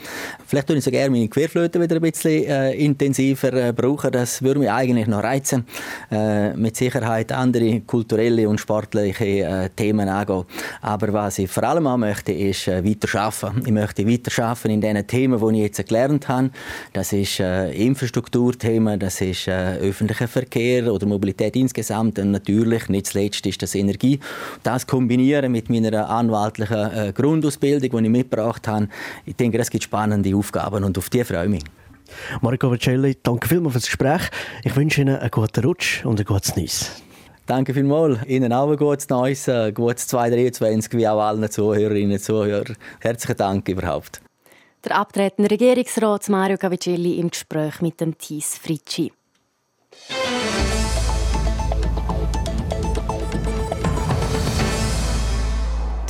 Vielleicht 0.46 0.70
würde 0.70 0.80
ich 0.80 0.86
so 0.86 0.92
gerne 0.92 1.10
meine 1.10 1.28
Querflöte 1.28 1.82
wieder 1.82 1.96
ein 1.96 2.02
bisschen 2.02 2.44
intensiver 2.74 3.74
brauchen. 3.74 4.12
Das 4.12 4.42
würde 4.42 4.60
mich 4.60 4.72
eigentlich 4.72 5.08
noch 5.08 5.24
reizen. 5.24 5.66
Mit 6.56 6.76
Sicherheit 6.76 7.32
andere 7.32 7.82
kulturelle 7.82 8.48
und 8.48 8.60
sportliche 8.60 9.72
Themen 9.76 10.08
angehen. 10.08 10.46
Aber 10.88 11.12
was 11.12 11.38
ich 11.38 11.52
vor 11.52 11.64
allem 11.64 11.86
auch 11.86 11.98
möchte, 11.98 12.32
ist 12.32 12.70
äh, 12.70 12.82
weiter 12.82 13.20
arbeiten. 13.20 13.62
Ich 13.66 13.74
möchte 13.74 14.08
weiter 14.08 14.46
arbeiten 14.46 14.70
in 14.70 14.80
den 14.80 15.06
Themen, 15.06 15.38
die 15.38 15.58
ich 15.58 15.64
jetzt 15.64 15.86
gelernt 15.86 16.30
habe. 16.30 16.50
Das 16.94 17.12
ist 17.12 17.42
äh, 17.42 17.74
Infrastrukturthemen, 17.74 18.98
das 18.98 19.20
ist 19.20 19.50
äh, 19.50 19.80
öffentlicher 19.80 20.30
Verkehr 20.30 20.90
oder 20.94 21.06
Mobilität 21.06 21.58
insgesamt 21.58 22.20
und 22.20 22.32
natürlich 22.32 22.88
nicht 22.88 23.08
zuletzt 23.08 23.46
ist 23.46 23.62
das 23.62 23.76
Energie. 23.76 24.22
Das 24.64 24.88
kombinieren 24.88 25.52
mit 25.52 25.70
meiner 25.70 26.10
anwaltlichen 26.10 26.92
äh, 26.94 27.12
Grundausbildung, 27.14 27.90
die 27.90 28.06
ich 28.06 28.10
mitgebracht 28.10 28.66
habe, 28.70 28.88
ich 29.26 29.36
denke, 29.36 29.58
das 29.58 29.70
gibt 29.70 29.84
spannende 29.84 30.34
Aufgaben 30.38 30.86
und 30.86 30.98
auf 30.98 31.10
die 31.10 31.26
freue 31.26 31.44
ich 31.44 31.50
mich. 31.50 31.64
Marco 32.40 32.72
Vacelli, 32.72 33.18
danke 33.22 33.50
vielmals 33.50 33.74
für 33.74 33.80
das 33.80 33.88
Gespräch. 33.88 34.22
Ich 34.64 34.74
wünsche 34.78 35.02
Ihnen 35.02 35.18
einen 35.18 35.32
guten 35.32 35.66
Rutsch 35.66 36.06
und 36.06 36.18
ein 36.18 36.26
gutes 36.26 36.56
Neues. 36.56 37.04
Danke 37.48 37.74
vielmals. 37.74 38.20
Ihnen 38.26 38.52
auch 38.52 38.70
ein 38.70 38.76
gutes 38.76 39.08
Neues, 39.08 39.48
ein 39.48 39.74
gutes 39.74 40.08
2023, 40.08 40.92
wie 40.94 41.08
auch 41.08 41.22
allen 41.22 41.50
Zuhörerinnen 41.50 42.12
und 42.12 42.22
Zuhörern. 42.22 42.76
Herzlichen 43.00 43.38
Dank 43.38 43.70
überhaupt. 43.70 44.22
Der 44.84 44.98
abtretende 44.98 45.50
Regierungsrat 45.50 46.28
Mario 46.28 46.58
Cavicelli 46.58 47.18
im 47.20 47.30
Gespräch 47.30 47.80
mit 47.80 48.02
dem 48.02 48.18
Thies 48.18 48.58
Fritschi. 48.58 49.14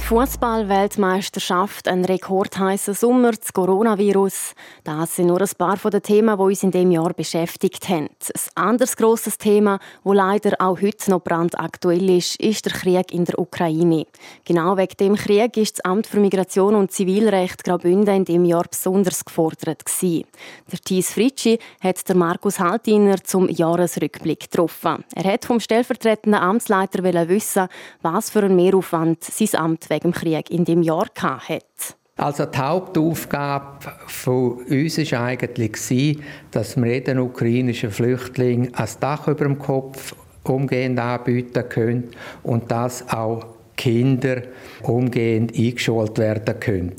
Fußball-Weltmeisterschaft, 0.08 1.90
ein 1.90 2.06
rekordheißer 2.06 2.94
Sommer, 2.94 3.34
das 3.34 3.52
Coronavirus. 3.52 4.54
Das 4.86 5.18
sind 5.18 5.28
nur 5.28 5.42
ein 5.42 5.50
paar 5.58 5.76
von 5.76 5.92
den 5.92 6.02
Themen, 6.02 6.38
die 6.38 6.44
uns 6.44 6.64
in 6.64 6.72
dem 6.72 6.92
Jahr 6.92 7.12
beschäftigt 7.12 7.90
haben. 7.90 8.06
Ein 8.06 8.42
anderes 8.56 8.96
grosses 8.96 9.38
Thema, 9.38 9.80
wo 10.06 10.14
leider 10.14 10.56
auch 10.60 10.82
heute 10.82 11.12
noch 11.12 11.20
brandaktuell 11.20 12.10
ist, 12.10 12.40
ist 12.40 12.66
der 12.66 12.72
Krieg 12.72 13.12
in 13.12 13.26
der 13.26 13.38
Ukraine. 13.38 14.06
Genau 14.46 14.78
wegen 14.78 14.96
dem 14.98 15.16
Krieg 15.16 15.58
ist 15.58 15.80
das 15.80 15.84
Amt 15.84 16.08
für 16.08 16.22
Migration 16.22 16.76
und 16.76 16.94
Zivilrecht 16.94 17.66
Graubünden 17.66 18.16
in 18.16 18.24
dem 18.24 18.46
Jahr 18.46 18.64
besonders 18.72 19.26
gefordert 19.26 19.86
gewesen. 19.86 20.24
Der 20.72 20.80
Thies 20.80 21.12
Fritschi 21.12 21.60
hat 21.82 22.08
der 22.08 22.16
Markus 22.16 22.62
Haltiner 22.62 23.22
zum 23.22 23.50
Jahresrückblick 23.50 24.50
getroffen. 24.50 25.04
Er 25.16 25.34
hat 25.34 25.44
vom 25.44 25.60
stellvertretenden 25.60 26.40
Amtsleiter 26.40 27.04
wissen, 27.28 27.68
was 28.02 28.30
für 28.30 28.44
einen 28.44 28.56
Mehraufwand 28.56 29.22
sein 29.26 29.50
Amt 29.60 29.90
wegen 29.90 29.97
dem 30.00 30.12
Krieg 30.12 30.50
in 30.50 30.66
dem 30.66 30.82
Jahr 30.82 31.08
hat. 31.16 31.96
Also 32.18 32.46
die 32.46 32.58
Hauptaufgabe 32.58 33.92
von 34.08 34.66
uns 34.66 34.98
war 35.12 35.22
eigentlich, 35.22 36.20
dass 36.50 36.76
wir 36.76 36.88
jeden 36.88 37.20
ukrainischen 37.20 37.92
Flüchtling 37.92 38.74
ein 38.74 38.90
Dach 39.00 39.28
über 39.28 39.46
dem 39.46 39.60
Kopf 39.60 40.16
umgehend 40.44 41.00
anbieten 41.00 41.70
können 41.70 42.10
und 42.42 42.72
dass 42.72 43.08
auch 43.10 43.46
Kinder 43.76 44.42
umgehend 44.82 45.56
eingeschult 45.56 46.18
werden 46.18 46.60
können. 46.60 46.96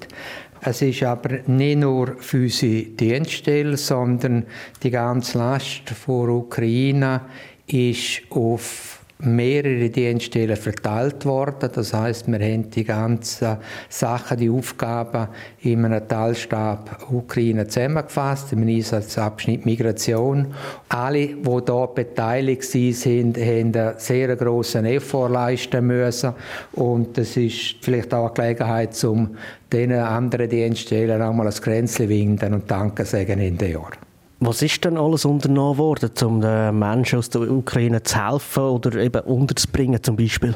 Es 0.60 0.82
ist 0.82 1.02
aber 1.02 1.38
nicht 1.46 1.78
nur 1.78 2.16
für 2.18 2.42
unsere 2.42 2.82
Dienststelle, 2.82 3.76
sondern 3.76 4.44
die 4.82 4.90
ganze 4.90 5.38
Last 5.38 5.82
der 5.86 6.14
Ukraine 6.14 7.22
ist 7.66 8.22
auf 8.30 8.97
mehrere 9.20 9.90
Dienststellen 9.90 10.56
verteilt 10.56 11.24
worden. 11.24 11.70
Das 11.72 11.92
heißt, 11.92 12.28
wir 12.28 12.38
haben 12.38 12.70
die 12.70 12.84
ganzen 12.84 13.56
Sachen, 13.88 14.38
die 14.38 14.50
Aufgaben 14.50 15.28
in 15.60 15.84
einem 15.84 16.06
Teilstab 16.06 17.06
Ukraine 17.10 17.66
zusammengefasst, 17.66 18.52
im 18.52 18.66
Einsatzabschnitt 18.66 19.66
Migration. 19.66 20.54
Alle, 20.88 21.28
die 21.28 21.42
hier 21.42 21.88
beteiligt 21.94 22.64
sind, 22.64 23.36
haben 23.36 23.74
einen 23.74 23.98
sehr 23.98 24.36
grossen 24.36 24.84
Effort 24.86 25.30
leisten 25.30 25.86
müssen. 25.86 26.34
Und 26.72 27.18
das 27.18 27.36
ist 27.36 27.76
vielleicht 27.80 28.14
auch 28.14 28.34
eine 28.36 28.54
Gelegenheit, 28.54 29.04
um 29.04 29.36
diesen 29.72 29.92
anderen 29.92 30.48
Dienststellen 30.48 31.20
einmal 31.20 31.46
ein 31.48 31.54
Kränzchen 31.54 32.08
winden 32.08 32.54
und 32.54 32.70
Danke 32.70 33.04
sagen 33.04 33.40
in 33.40 33.58
den 33.58 33.72
Jahr. 33.72 34.07
Was 34.40 34.62
ist 34.62 34.84
denn 34.84 34.96
alles 34.96 35.24
unternommen 35.24 35.78
worden, 35.78 36.10
um 36.22 36.40
den 36.40 36.78
Menschen 36.78 37.18
aus 37.18 37.28
der 37.28 37.42
Ukraine 37.42 38.04
zu 38.04 38.24
helfen 38.24 38.62
oder 38.62 38.94
eben 38.96 39.20
unterzubringen 39.22 40.00
zum 40.00 40.16
Beispiel? 40.16 40.54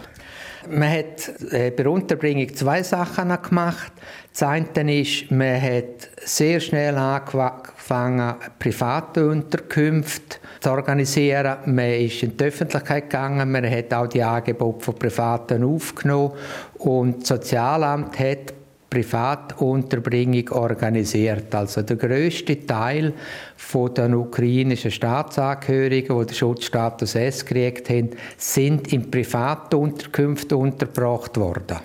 Man 0.71 0.89
hat 0.89 1.29
äh, 1.51 1.73
bei 1.73 1.83
der 1.83 1.91
Unterbringung 1.91 2.55
zwei 2.55 2.85
Sachen 2.85 3.37
gemacht. 3.43 3.93
Das 4.33 4.45
eine 4.45 5.01
ist, 5.01 5.29
man 5.33 5.61
hat 5.61 6.11
sehr 6.25 6.61
schnell 6.61 6.97
angefangen, 6.97 8.37
private 8.61 9.29
Unterkünfte 9.29 10.39
zu 10.61 10.71
organisieren. 10.71 11.57
Man 11.67 11.91
ist 11.91 12.23
in 12.23 12.37
die 12.37 12.45
Öffentlichkeit 12.45 13.11
gegangen, 13.11 13.51
man 13.51 13.69
hat 13.69 13.93
auch 13.93 14.07
die 14.07 14.23
Angebote 14.23 14.85
von 14.85 14.95
Privaten 14.95 15.65
aufgenommen 15.65 16.35
und 16.79 17.23
das 17.23 17.29
Sozialamt 17.29 18.17
hat 18.21 18.55
Privatunterbringung 18.93 20.51
organisiert. 20.51 21.55
Also 21.55 21.81
der 21.81 21.97
größte 21.97 22.67
Teil 22.67 23.15
von 23.57 23.95
den 23.95 24.15
ukrainischen 24.15 24.91
Staatsangehörigen, 24.91 26.19
die 26.21 26.27
den 26.27 26.35
Schutzstatus 26.35 27.15
S 27.15 27.47
gekriegt 27.47 27.89
haben, 27.89 28.11
sind 28.37 28.93
in 28.93 29.11
Privatunterkünften 29.11 30.59
untergebracht 30.59 31.39
worden. 31.39 31.79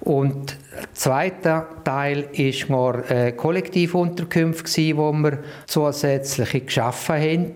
Und 0.00 0.58
der 0.76 0.92
zweite 0.92 1.62
Teil 1.82 2.28
ist 2.32 2.68
nur 2.68 3.10
äh, 3.10 3.32
Kollektivunterkünfte, 3.32 4.96
wo 4.98 5.12
wir 5.12 5.38
zusätzliche 5.66 6.60
geschaffen 6.60 7.16
haben. 7.16 7.52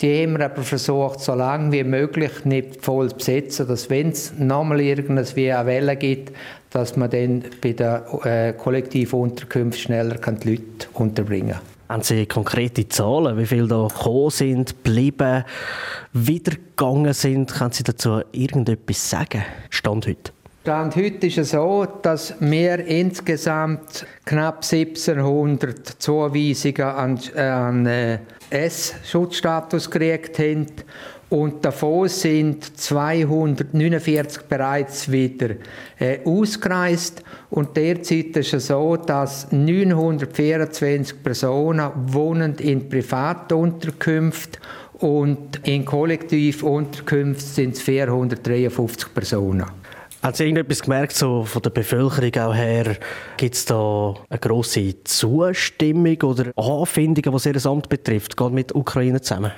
Die 0.00 0.20
haben 0.20 0.36
wir 0.36 0.46
aber 0.46 0.62
versucht, 0.62 1.20
so 1.20 1.34
lange 1.34 1.70
wie 1.70 1.84
möglich 1.84 2.44
nicht 2.44 2.84
voll 2.84 3.10
zu 3.10 3.16
besetzen, 3.16 3.68
dass 3.68 3.88
wenn 3.88 4.08
es 4.08 4.32
nochmal 4.36 4.80
irgendwie 4.80 5.52
eine 5.52 5.66
Welle 5.66 5.94
gibt, 5.94 6.32
dass 6.72 6.96
man 6.96 7.10
dann 7.10 7.44
bei 7.60 7.72
der 7.72 8.04
äh, 8.24 8.52
Kollektivunterkunft 8.54 9.78
schneller 9.78 10.16
die 10.16 10.50
Leute 10.50 10.88
unterbringen 10.94 11.52
kann. 11.52 11.60
Haben 11.88 12.02
Sie 12.02 12.24
konkrete 12.24 12.88
Zahlen, 12.88 13.36
wie 13.36 13.44
viele 13.44 13.68
da 13.68 13.86
gekommen 13.86 14.30
sind, 14.30 14.82
geblieben, 14.82 15.44
wiedergegangen 16.14 17.12
sind? 17.12 17.52
Können 17.52 17.72
Sie 17.72 17.82
dazu 17.82 18.22
irgendetwas 18.32 19.10
sagen? 19.10 19.42
Stand 19.68 20.06
heute? 20.06 20.32
Stand 20.62 20.96
heute 20.96 21.26
ist 21.26 21.38
es 21.38 21.50
so, 21.50 21.86
dass 22.02 22.34
wir 22.40 22.78
insgesamt 22.86 24.06
knapp 24.24 24.62
1700 24.62 25.86
Zuweisungen 25.98 26.82
an, 26.82 27.18
an 27.36 27.86
äh, 27.86 28.18
S-Schutzstatus 28.48 29.90
gekriegt 29.90 30.38
haben 30.38 30.66
und 31.32 31.64
davon 31.64 32.08
sind 32.08 32.78
249 32.78 34.42
bereits 34.42 35.10
wieder 35.10 35.54
äh, 35.98 36.18
ausgereist 36.26 37.22
und 37.48 37.74
derzeit 37.74 38.36
ist 38.36 38.52
es 38.52 38.66
so, 38.66 38.96
dass 38.98 39.50
924 39.50 41.22
Personen 41.22 41.90
wohnen 42.08 42.56
in 42.56 42.86
Privatunterkünften 42.86 44.60
und 44.98 45.66
in 45.66 45.86
Kollektivunterkünften 45.86 47.48
sind 47.48 47.76
es 47.76 47.80
453 47.80 49.14
Personen. 49.14 49.64
Haben 50.22 50.34
Sie 50.34 50.44
irgendetwas 50.44 50.82
gemerkt, 50.82 51.14
so 51.14 51.44
von 51.44 51.62
der 51.62 51.70
Bevölkerung 51.70 52.46
auch 52.46 52.54
her? 52.54 52.98
Gibt 53.38 53.54
es 53.54 53.64
da 53.64 54.14
eine 54.28 54.38
grosse 54.38 55.02
Zustimmung 55.02 56.20
oder 56.24 56.52
Anfindungen, 56.56 57.32
was 57.32 57.46
Ihr 57.46 57.56
Amt 57.64 57.88
betrifft, 57.88 58.36
gerade 58.36 58.54
mit 58.54 58.74
Ukraine 58.74 59.22
zusammen? 59.22 59.50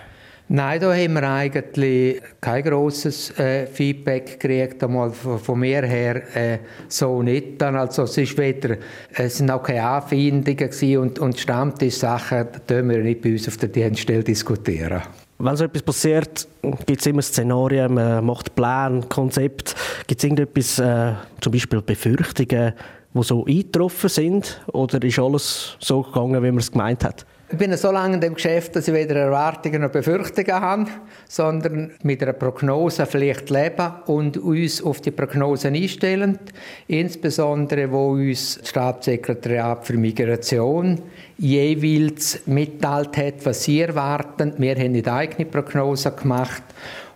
Nein, 0.48 0.78
da 0.78 0.94
haben 0.94 1.14
wir 1.14 1.22
eigentlich 1.22 2.20
kein 2.42 2.62
grosses 2.64 3.36
äh, 3.38 3.66
Feedback 3.66 4.38
gekriegt, 4.38 4.84
einmal 4.84 5.10
von, 5.10 5.58
mir 5.58 5.82
her 5.82 6.36
äh, 6.36 6.58
so 6.86 7.22
nicht. 7.22 7.62
Dann, 7.62 7.76
also 7.76 8.02
es 8.02 8.18
ist 8.18 8.36
weder, 8.36 8.76
es 9.14 9.38
sind 9.38 9.50
auch 9.50 9.62
keine 9.62 9.82
Anfindungen 9.82 10.98
und, 10.98 11.18
und 11.18 11.38
Stammtisch-Sachen, 11.40 12.48
da 12.66 12.82
wir 12.86 12.98
nicht 12.98 13.22
bei 13.22 13.32
uns 13.32 13.48
auf 13.48 13.56
der 13.56 13.70
Dienststelle 13.70 14.22
diskutieren. 14.22 15.00
Wenn 15.38 15.56
so 15.56 15.64
etwas 15.64 15.82
passiert, 15.82 16.46
gibt 16.84 17.00
es 17.00 17.06
immer 17.06 17.22
Szenarien, 17.22 17.94
man 17.94 18.24
macht 18.24 18.54
Pläne, 18.54 19.00
Konzepte. 19.08 19.74
Gibt 20.06 20.20
es 20.20 20.24
irgendetwas, 20.24 20.78
äh, 20.78 21.14
zum 21.40 21.52
Beispiel 21.52 21.80
Befürchtungen, 21.80 22.74
die 23.14 23.22
so 23.22 23.46
eingetroffen 23.46 24.10
sind? 24.10 24.60
Oder 24.72 25.02
ist 25.02 25.18
alles 25.18 25.76
so 25.80 26.02
gegangen, 26.02 26.42
wie 26.42 26.50
man 26.50 26.58
es 26.58 26.70
gemeint 26.70 27.02
hat? 27.02 27.24
Ich 27.54 27.58
bin 27.58 27.76
so 27.76 27.92
lange 27.92 28.14
in 28.14 28.20
dem 28.20 28.34
Geschäft, 28.34 28.74
dass 28.74 28.88
ich 28.88 28.94
weder 28.94 29.14
Erwartungen 29.14 29.82
noch 29.82 29.92
Befürchtungen 29.92 30.60
habe, 30.60 30.86
sondern 31.28 31.92
mit 32.02 32.20
einer 32.20 32.32
Prognose 32.32 33.06
vielleicht 33.06 33.48
leben 33.48 33.92
und 34.06 34.38
uns 34.38 34.82
auf 34.82 35.00
die 35.00 35.12
Prognose 35.12 35.68
einstellen. 35.68 36.40
Insbesondere, 36.88 37.92
wo 37.92 38.08
uns 38.08 38.58
das 38.58 38.70
Staatssekretariat 38.70 39.86
für 39.86 39.92
Migration 39.92 41.00
jeweils 41.38 42.44
mitteilt 42.46 43.16
hat, 43.16 43.46
was 43.46 43.62
sie 43.62 43.82
erwarten. 43.82 44.54
Wir 44.58 44.74
haben 44.74 44.90
nicht 44.90 45.06
eigene 45.06 45.48
Prognose 45.48 46.10
gemacht 46.10 46.64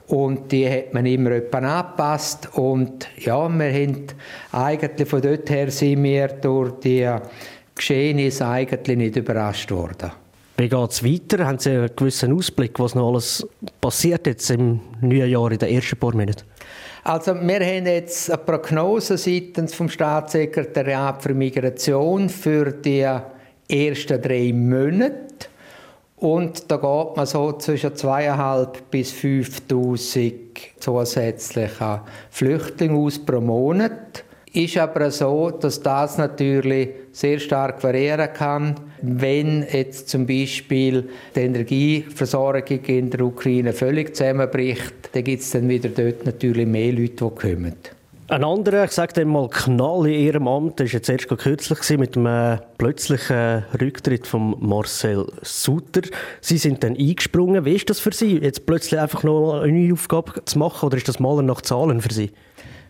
und 0.07 0.53
die 0.53 0.71
hat 0.71 0.95
man 0.95 1.05
immer 1.05 1.33
etwa 1.33 1.81
angepasst 1.81 2.51
und 2.53 3.09
ja, 3.19 3.49
wir 3.49 3.73
haben 3.73 4.05
eigentlich 4.53 5.09
von 5.09 5.21
dort 5.21 5.51
her 5.51 5.69
sind 5.73 6.05
wir 6.05 6.29
durch 6.29 6.79
die 6.79 7.11
Geschehnisse 7.75 8.47
eigentlich 8.47 8.97
nicht 8.97 9.17
überrascht 9.17 9.73
worden. 9.73 10.13
Wie 10.61 10.69
geht 10.69 10.91
es 10.91 11.05
weiter? 11.05 11.47
Haben 11.47 11.61
Sie 11.61 11.71
einen 11.71 11.95
gewissen 11.95 12.33
Ausblick, 12.33 12.81
was 12.81 12.97
noch 12.97 13.13
alles 13.13 13.47
passiert 13.81 14.27
jetzt 14.27 14.51
im 14.51 14.81
neuen 15.01 15.31
Jahr, 15.31 15.53
in 15.53 15.59
den 15.59 15.69
ersten 15.69 15.97
paar 15.97 16.11
Monaten? 16.11 16.43
Also 17.05 17.33
wir 17.33 17.61
haben 17.61 17.87
jetzt 17.87 18.29
eine 18.29 18.39
Prognose 18.39 19.17
seitens 19.17 19.73
vom 19.73 19.89
Staatssekretariat 19.89 21.23
für 21.23 21.33
Migration 21.33 22.29
für 22.29 22.73
die 22.73 23.07
ersten 23.69 24.21
drei 24.21 24.53
Monate. 24.53 25.47
Und 26.17 26.69
da 26.69 26.75
geht 26.77 27.17
man 27.17 27.27
so 27.27 27.53
zwischen 27.53 27.91
2.500 27.91 28.79
bis 28.91 29.13
5.000 29.13 30.33
zusätzliche 30.81 32.01
Flüchtlinge 32.31 32.99
aus 32.99 33.25
pro 33.25 33.41
Monat. 33.41 34.25
Ist 34.53 34.77
aber 34.77 35.13
so, 35.13 35.53
dass 35.53 35.81
das 35.81 36.19
natürlich 36.19 36.89
sehr 37.13 37.39
stark 37.39 37.81
variieren 37.85 38.33
kann, 38.33 38.75
wenn 39.03 39.65
jetzt 39.73 40.09
zum 40.09 40.27
Beispiel 40.27 41.09
die 41.35 41.41
Energieversorgung 41.41 42.81
in 42.87 43.11
der 43.11 43.21
Ukraine 43.21 43.73
völlig 43.73 44.17
zusammenbricht, 44.17 45.11
dann 45.13 45.25
gibt 45.25 45.43
es 45.43 45.51
dann 45.51 45.69
wieder 45.69 45.89
dort 45.89 46.27
natürlich 46.27 46.67
mehr 46.67 46.93
Leute, 46.93 47.25
die 47.25 47.31
kommen. 47.31 47.75
Ein 48.31 48.45
anderer, 48.45 48.85
ich 48.85 48.91
sage 48.91 49.25
mal 49.25 49.49
Knall 49.49 50.07
in 50.07 50.21
Ihrem 50.21 50.49
Amt, 50.49 50.81
das 50.81 50.89
war 50.89 50.99
jetzt 50.99 51.09
erst 51.09 51.29
kürzlich 51.29 51.99
mit 51.99 52.15
einem 52.15 52.59
plötzlichen 52.77 53.65
Rücktritt 53.81 54.27
von 54.27 54.55
Marcel 54.61 55.27
Suter. 55.41 56.03
Sie 56.43 56.59
sind 56.59 56.85
dann 56.85 56.95
eingesprungen. 56.95 57.65
Wie 57.65 57.75
ist 57.75 57.89
das 57.89 58.01
für 58.01 58.13
Sie, 58.13 58.37
jetzt 58.37 58.67
plötzlich 58.67 59.01
einfach 59.01 59.23
noch 59.23 59.63
eine 59.63 59.73
neue 59.73 59.95
Aufgabe 59.95 60.45
zu 60.45 60.59
machen 60.59 60.85
oder 60.85 60.99
ist 60.99 61.09
das 61.09 61.21
Malen 61.21 61.47
nach 61.47 61.63
Zahlen 61.63 62.03
für 62.03 62.13
Sie? 62.13 62.31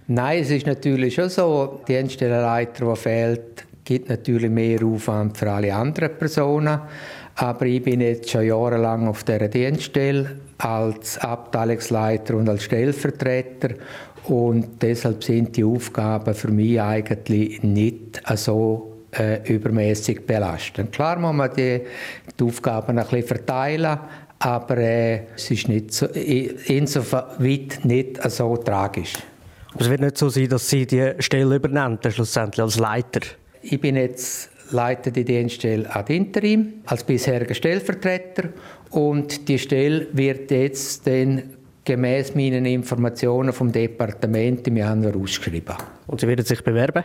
Nein, 0.09 0.43
es 0.43 0.51
ist 0.51 0.67
natürlich 0.67 1.15
schon 1.15 1.29
so, 1.29 1.83
die 1.87 1.93
Dienststellenleiter, 1.93 2.87
der 2.87 2.97
fehlt, 2.97 3.68
gibt 3.89 4.11
natürlich 4.11 4.51
mehr 4.51 4.85
Aufwand 4.85 5.39
für 5.39 5.51
alle 5.51 5.75
anderen 5.75 6.15
Personen. 6.19 6.79
Aber 7.37 7.65
ich 7.65 7.83
bin 7.83 8.03
jetzt 8.03 8.29
schon 8.29 8.45
jahrelang 8.47 9.09
auf 9.09 9.25
dieser 9.25 9.49
Dienststelle 9.49 10.37
als 10.59 11.17
Abteilungsleiter 11.19 12.35
und 12.35 12.49
als 12.51 12.65
Stellvertreter 12.65 13.71
und 14.25 14.83
deshalb 14.83 15.25
sind 15.25 15.57
die 15.57 15.65
Aufgaben 15.65 16.35
für 16.35 16.49
mich 16.49 16.79
eigentlich 16.79 17.63
nicht 17.63 18.21
so 18.35 18.93
äh, 19.13 19.41
übermäßig 19.51 20.27
belastend. 20.27 20.93
Klar 20.93 21.19
muss 21.19 21.33
man 21.33 21.51
die, 21.57 21.81
die 22.39 22.45
Aufgaben 22.45 22.99
ein 22.99 23.05
bisschen 23.05 23.27
verteilen, 23.27 23.99
aber 24.39 24.77
äh, 24.77 25.21
es 25.35 25.51
ist 25.51 25.69
nicht 25.69 25.93
so, 25.95 26.07
insoweit 26.07 27.85
nicht 27.85 28.31
so 28.31 28.57
tragisch. 28.59 29.15
Es 29.79 29.89
wird 29.89 30.01
nicht 30.01 30.19
so 30.19 30.29
sein, 30.29 30.49
dass 30.49 30.69
Sie 30.69 30.87
die 30.87 31.13
Stelle 31.21 31.57
übernehmen, 31.57 31.99
schlussendlich 32.11 32.63
als 32.63 32.79
Leiter? 32.79 33.21
Ich 33.63 33.81
bin 33.81 33.97
jetzt 33.97 34.51
Leiter 34.71 35.11
die 35.11 35.25
Dienststelle 35.25 35.89
ad 35.95 36.15
interim 36.15 36.75
als 36.87 37.05
bisheriger 37.05 37.55
Stellvertreter 37.55 38.51
und 38.91 39.49
die 39.49 39.59
Stelle 39.59 40.07
wird 40.13 40.51
jetzt 40.51 41.07
dann 41.07 41.43
gemäß 41.85 42.35
meinen 42.35 42.67
Informationen 42.67 43.53
vom 43.53 43.73
Departement 43.73 44.67
im 44.69 44.77
Januar 44.77 45.17
ausgeschrieben. 45.17 45.77
Und 46.07 46.21
Sie 46.21 46.29
werden 46.29 46.45
sich 46.45 46.63
bewerben? 46.63 47.03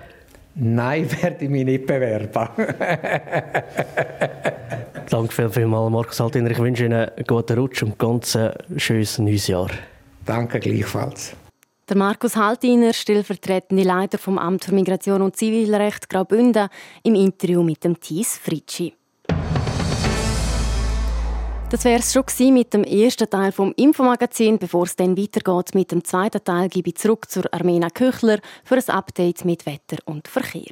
Nein, 0.56 1.08
werde 1.22 1.46
ich 1.46 1.50
mich 1.50 1.64
nicht 1.66 1.86
bewerben. 1.86 2.30
Danke 5.10 5.50
vielmals, 5.50 5.92
Markus 5.92 6.22
Altiner. 6.22 6.52
Ich 6.52 6.60
wünsche 6.60 6.86
Ihnen 6.86 7.10
einen 7.10 7.26
guten 7.26 7.58
Rutsch 7.58 7.84
und 7.84 7.92
ein 7.92 7.98
ganz 7.98 8.38
schönes 8.78 9.20
neues 9.20 9.48
Jahr. 9.48 9.70
Danke 10.26 10.60
gleichfalls. 10.60 11.36
Der 11.94 12.00
Markus 12.00 12.36
Haltiner, 12.36 12.92
stellvertretende 12.92 13.84
Leiter 13.84 14.18
vom 14.18 14.40
Amt 14.40 14.66
für 14.66 14.74
Migration 14.74 15.22
und 15.22 15.36
Zivilrecht 15.36 16.10
Graubünden, 16.10 16.70
im 17.04 17.14
Interview 17.14 17.62
mit 17.62 17.84
dem 17.84 18.00
Thies 18.00 18.36
Fritschi. 18.36 18.96
Das 21.70 21.86
wäre 21.86 22.00
es 22.00 22.12
schon 22.12 22.26
mit 22.52 22.74
dem 22.74 22.84
ersten 22.84 23.30
Teil 23.30 23.52
vom 23.52 23.74
Infomagazin. 23.78 24.58
Bevor 24.58 24.86
es 24.86 24.96
dann 24.96 25.16
weitergeht 25.16 25.76
mit 25.76 25.92
dem 25.92 26.04
zweiten 26.04 26.44
Teil, 26.44 26.68
gebe 26.68 26.90
ich 26.90 26.96
zurück 26.96 27.30
zur 27.30 27.44
Armena 27.54 27.92
Küchler 27.92 28.40
für 28.64 28.78
ein 28.78 28.90
Update 28.90 29.46
mit 29.46 29.68
Wetter 29.68 29.98
und 30.06 30.28
Verkehr. 30.28 30.72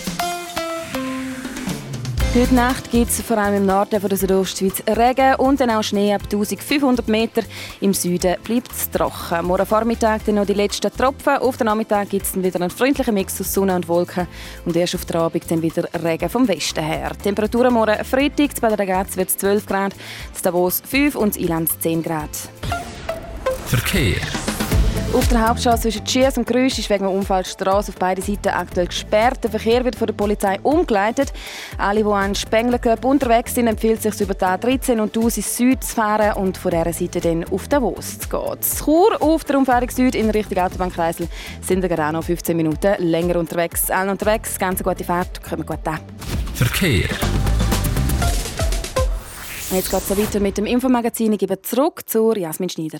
Heute 2.33 2.55
Nacht 2.55 2.89
gibt 2.91 3.11
es 3.11 3.19
vor 3.19 3.37
allem 3.37 3.57
im 3.57 3.65
Norden 3.65 3.99
von 3.99 4.07
der 4.07 4.17
Südostschweiz 4.17 4.81
Regen 4.87 5.35
und 5.35 5.59
dann 5.59 5.69
auch 5.69 5.83
Schnee 5.83 6.13
ab 6.13 6.21
1500 6.23 7.09
Meter. 7.09 7.41
Im 7.81 7.93
Süden 7.93 8.37
bleibt 8.41 8.71
es 8.71 8.89
trocken. 8.89 9.45
Morgen 9.45 9.65
Vormittag 9.65 10.23
dann 10.23 10.35
noch 10.35 10.45
die 10.45 10.53
letzten 10.53 10.89
Tropfen. 10.93 11.39
Auf 11.39 11.57
den 11.57 11.65
Nachmittag 11.65 12.09
gibt 12.09 12.25
es 12.25 12.41
wieder 12.41 12.61
einen 12.61 12.69
freundlichen 12.69 13.13
Mix 13.15 13.41
aus 13.41 13.53
Sonne 13.53 13.75
und 13.75 13.89
Wolken. 13.89 14.27
Und 14.63 14.77
erst 14.77 14.95
auf 14.95 15.03
der 15.03 15.17
Abend 15.17 15.51
dann 15.51 15.61
wieder 15.61 15.83
Regen 16.01 16.29
vom 16.29 16.47
Westen 16.47 16.85
her. 16.85 17.11
Temperaturen 17.21 17.73
morgen 17.73 18.01
Freitag, 18.05 18.51
bei 18.61 18.69
der 18.69 18.79
Ragaz 18.79 19.17
wird 19.17 19.27
es 19.27 19.35
12 19.35 19.65
Grad, 19.65 19.91
in 19.93 20.41
Davos 20.41 20.81
5 20.89 21.15
und 21.15 21.35
in 21.35 21.43
Ilanz 21.43 21.77
10 21.79 22.01
Grad. 22.01 22.29
Verkehr. 23.65 24.21
Auf 25.13 25.27
der 25.27 25.45
Hauptstraße 25.45 25.83
zwischen 25.83 26.07
Schiers 26.07 26.37
und 26.37 26.47
Grüsch 26.47 26.79
ist 26.79 26.89
wegen 26.89 27.03
dem 27.03 27.13
Unfall 27.13 27.43
die 27.43 27.49
Straße 27.49 27.91
auf 27.91 27.97
beiden 27.97 28.23
Seiten 28.23 28.47
aktuell 28.47 28.87
gesperrt. 28.87 29.43
Der 29.43 29.49
Verkehr 29.49 29.83
wird 29.83 29.97
von 29.97 30.07
der 30.07 30.13
Polizei 30.13 30.57
umgeleitet. 30.63 31.33
Alle, 31.77 32.03
die 32.03 32.09
an 32.09 32.33
Spenglerköp 32.33 33.03
unterwegs 33.03 33.55
sind, 33.55 33.67
empfiehlt 33.67 34.01
sich 34.01 34.21
über 34.21 34.33
die 34.33 34.45
A13 34.45 35.01
und 35.01 35.17
aus 35.17 35.35
ins 35.35 35.57
Süd 35.57 35.83
zu 35.83 35.95
fahren 35.95 36.33
und 36.37 36.57
von 36.57 36.71
dieser 36.71 36.93
Seite 36.93 37.19
dann 37.19 37.43
auf 37.51 37.67
Davos 37.67 38.19
zu 38.19 38.29
gehen. 38.29 38.55
Das 38.57 38.85
Chur 38.85 39.21
auf 39.21 39.43
der 39.43 39.57
Umfahrung 39.57 39.89
Süd 39.89 40.15
in 40.15 40.29
Richtung 40.29 40.57
Autobahnkreisel 40.57 41.27
sind 41.61 41.81
wir 41.81 41.89
gerade 41.89 42.13
noch 42.13 42.23
15 42.23 42.55
Minuten 42.55 42.95
länger 42.99 43.35
unterwegs. 43.35 43.91
Allen 43.91 44.11
unterwegs, 44.11 44.57
ganz 44.57 44.81
gute 44.81 45.03
Fahrt, 45.03 45.43
kommen 45.43 45.65
gut 45.65 45.85
an. 45.85 45.99
Verkehr. 46.53 47.09
Jetzt 49.73 49.91
geht 49.91 50.01
es 50.09 50.17
weiter 50.17 50.39
mit 50.39 50.57
dem 50.57 50.65
Infomagazin. 50.65 51.33
Ich 51.33 51.39
gebe 51.39 51.61
zurück 51.61 52.03
zu 52.05 52.33
Jasmin 52.33 52.69
Schneider. 52.69 52.99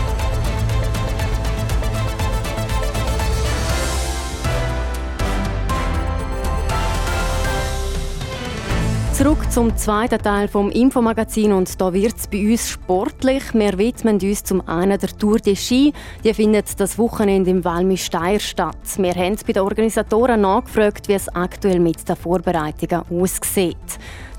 Zurück 9.21 9.51
zum 9.51 9.77
zweiten 9.77 10.17
Teil 10.17 10.47
vom 10.47 10.71
Infomagazin 10.71 11.53
und 11.53 11.79
da 11.79 11.93
wird 11.93 12.17
es 12.17 12.25
bei 12.25 12.39
uns 12.39 12.67
sportlich. 12.67 13.53
Wir 13.53 13.77
widmen 13.77 14.19
uns 14.19 14.43
zum 14.43 14.67
einen 14.67 14.97
der 14.97 15.15
Tour 15.15 15.37
de 15.37 15.55
Ski. 15.55 15.93
Die 16.23 16.33
findet 16.33 16.79
das 16.79 16.97
Wochenende 16.97 17.51
im 17.51 17.63
Valmy 17.63 17.97
Steyr 17.97 18.39
statt. 18.39 18.79
Wir 18.97 19.13
haben 19.13 19.37
bei 19.45 19.53
den 19.53 19.61
Organisatoren 19.61 20.41
nachgefragt, 20.41 21.07
wie 21.07 21.13
es 21.13 21.29
aktuell 21.35 21.79
mit 21.79 22.09
den 22.09 22.15
Vorbereitungen 22.15 23.03
aussieht. 23.11 23.77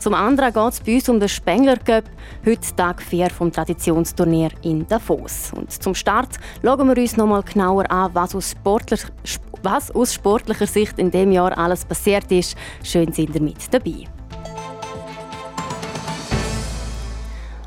Zum 0.01 0.15
anderen 0.15 0.53
geht 0.53 0.73
es 0.73 0.81
bei 0.81 0.95
uns 0.97 1.09
um 1.09 1.21
den 1.21 1.29
Spengler 1.29 1.77
Cup, 1.77 2.05
heute 2.45 2.75
Tag 2.75 3.03
4 3.03 3.31
vom 3.31 3.53
Traditionsturnier 3.53 4.51
in 4.63 4.85
Davos. 4.89 5.53
Und 5.55 5.71
zum 5.71 5.95
Start 5.95 6.41
schauen 6.61 6.89
wir 6.89 7.01
uns 7.01 7.17
noch 7.17 7.29
mal 7.29 7.45
genauer 7.45 7.89
an, 7.89 8.11
was 8.15 8.35
aus, 8.35 8.51
sportlich, 8.51 9.03
was 9.63 9.95
aus 9.95 10.13
sportlicher 10.13 10.67
Sicht 10.67 10.99
in 10.99 11.13
dem 11.13 11.31
Jahr 11.31 11.57
alles 11.57 11.85
passiert 11.85 12.33
ist. 12.33 12.57
Schön 12.83 13.13
sind 13.13 13.33
ihr 13.37 13.43
mit 13.43 13.73
dabei. 13.73 14.09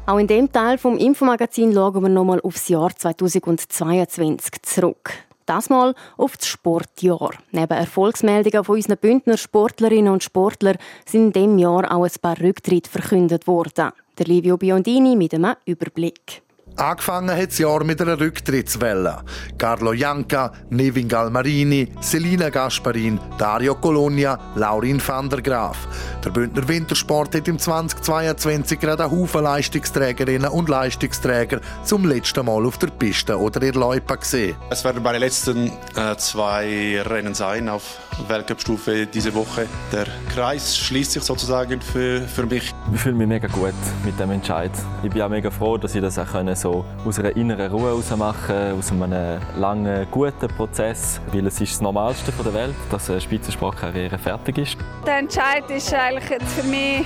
Auch 0.07 0.19
in 0.19 0.27
dem 0.27 0.51
Teil 0.51 0.77
vom 0.77 0.99
Infomagazin 0.99 1.73
schauen 1.73 2.03
wir 2.03 2.09
nochmal 2.09 2.39
aufs 2.41 2.69
Jahr 2.69 2.95
2022 2.95 4.61
zurück. 4.61 5.13
Das 5.47 5.71
mal 5.71 5.95
auf 6.15 6.37
das 6.37 6.45
Sportjahr. 6.45 7.31
Neben 7.51 7.73
Erfolgsmeldungen 7.73 8.63
von 8.63 8.75
unseren 8.75 8.97
Bündner 8.97 9.35
Sportlerinnen 9.35 10.13
und 10.13 10.23
Sportlern 10.23 10.77
sind 11.07 11.25
in 11.25 11.33
diesem 11.33 11.57
Jahr 11.57 11.91
auch 11.91 12.03
ein 12.03 12.11
paar 12.21 12.39
Rücktritte 12.39 12.87
verkündet 12.89 13.47
worden. 13.47 13.89
Der 14.19 14.27
Livio 14.27 14.57
Biondini 14.57 15.15
mit 15.15 15.33
einem 15.33 15.55
Überblick. 15.65 16.43
Angefangen 16.77 17.31
hat 17.31 17.51
das 17.51 17.57
Jahr 17.59 17.85
mit 17.85 18.01
einer 18.01 18.19
Rücktrittswelle. 18.19 19.19
Carlo 19.57 19.93
Janca, 19.93 20.51
Nevin 20.69 21.07
Galmarini, 21.07 21.89
Selina 22.01 22.49
Gasparin, 22.49 23.17
Dario 23.37 23.75
Colonia, 23.75 24.37
Laurin 24.55 25.01
van 25.05 25.29
der 25.29 25.41
Graaf. 25.41 25.87
Der 26.25 26.31
Bündner 26.31 26.67
Wintersport 26.67 27.33
hat 27.33 27.47
im 27.47 27.57
2022 27.57 28.77
gerade 28.77 29.05
einen 29.05 29.11
Haufen 29.13 29.43
Leistungsträgerinnen 29.43 30.51
und 30.51 30.67
Leistungsträger 30.67 31.61
zum 31.83 32.05
letzten 32.05 32.45
Mal 32.45 32.65
auf 32.65 32.77
der 32.77 32.87
Piste 32.87 33.39
oder 33.39 33.61
in 33.61 33.75
Loipa 33.75 34.15
gesehen. 34.15 34.57
Es 34.69 34.83
werden 34.83 35.01
meine 35.01 35.19
letzten 35.19 35.67
äh, 35.95 36.17
zwei 36.17 37.01
Rennen 37.05 37.33
sein 37.33 37.69
auf 37.69 37.99
Weltcup-Stufe 38.27 39.07
diese 39.07 39.33
Woche. 39.33 39.67
Der 39.93 40.07
Kreis 40.33 40.77
schließt 40.77 41.13
sich 41.13 41.23
sozusagen 41.23 41.79
für, 41.79 42.21
für 42.21 42.45
mich. 42.45 42.73
Ich 42.93 42.99
fühle 42.99 43.15
mich 43.15 43.27
mega 43.27 43.47
gut 43.47 43.73
mit 44.03 44.19
dem 44.19 44.31
Entscheid. 44.31 44.71
Ich 45.03 45.09
bin 45.11 45.21
auch 45.21 45.29
mega 45.29 45.49
froh, 45.49 45.77
dass 45.77 45.95
ich 45.95 46.01
das 46.01 46.19
auch 46.19 46.27
können, 46.31 46.55
so 46.65 46.83
aus 47.05 47.19
einer 47.19 47.35
inneren 47.35 47.71
Ruhe 47.71 47.89
heraus 47.89 48.09
machen 48.17 48.73
aus 48.75 48.91
einem 48.91 49.39
langen, 49.55 50.07
guten 50.09 50.47
Prozess. 50.57 51.21
Weil 51.31 51.45
es 51.45 51.61
ist 51.61 51.73
das 51.73 51.81
Normalste 51.81 52.31
der 52.31 52.53
Welt, 52.55 52.75
dass 52.89 53.07
eine 53.07 53.21
Spitzensportkarriere 53.21 54.17
fertig 54.17 54.57
ist. 54.57 54.77
Der 55.05 55.19
Entscheid 55.19 55.69
ist 55.69 55.93
eigentlich 55.93 56.27
jetzt 56.27 56.51
für 56.53 56.67
mich 56.67 57.05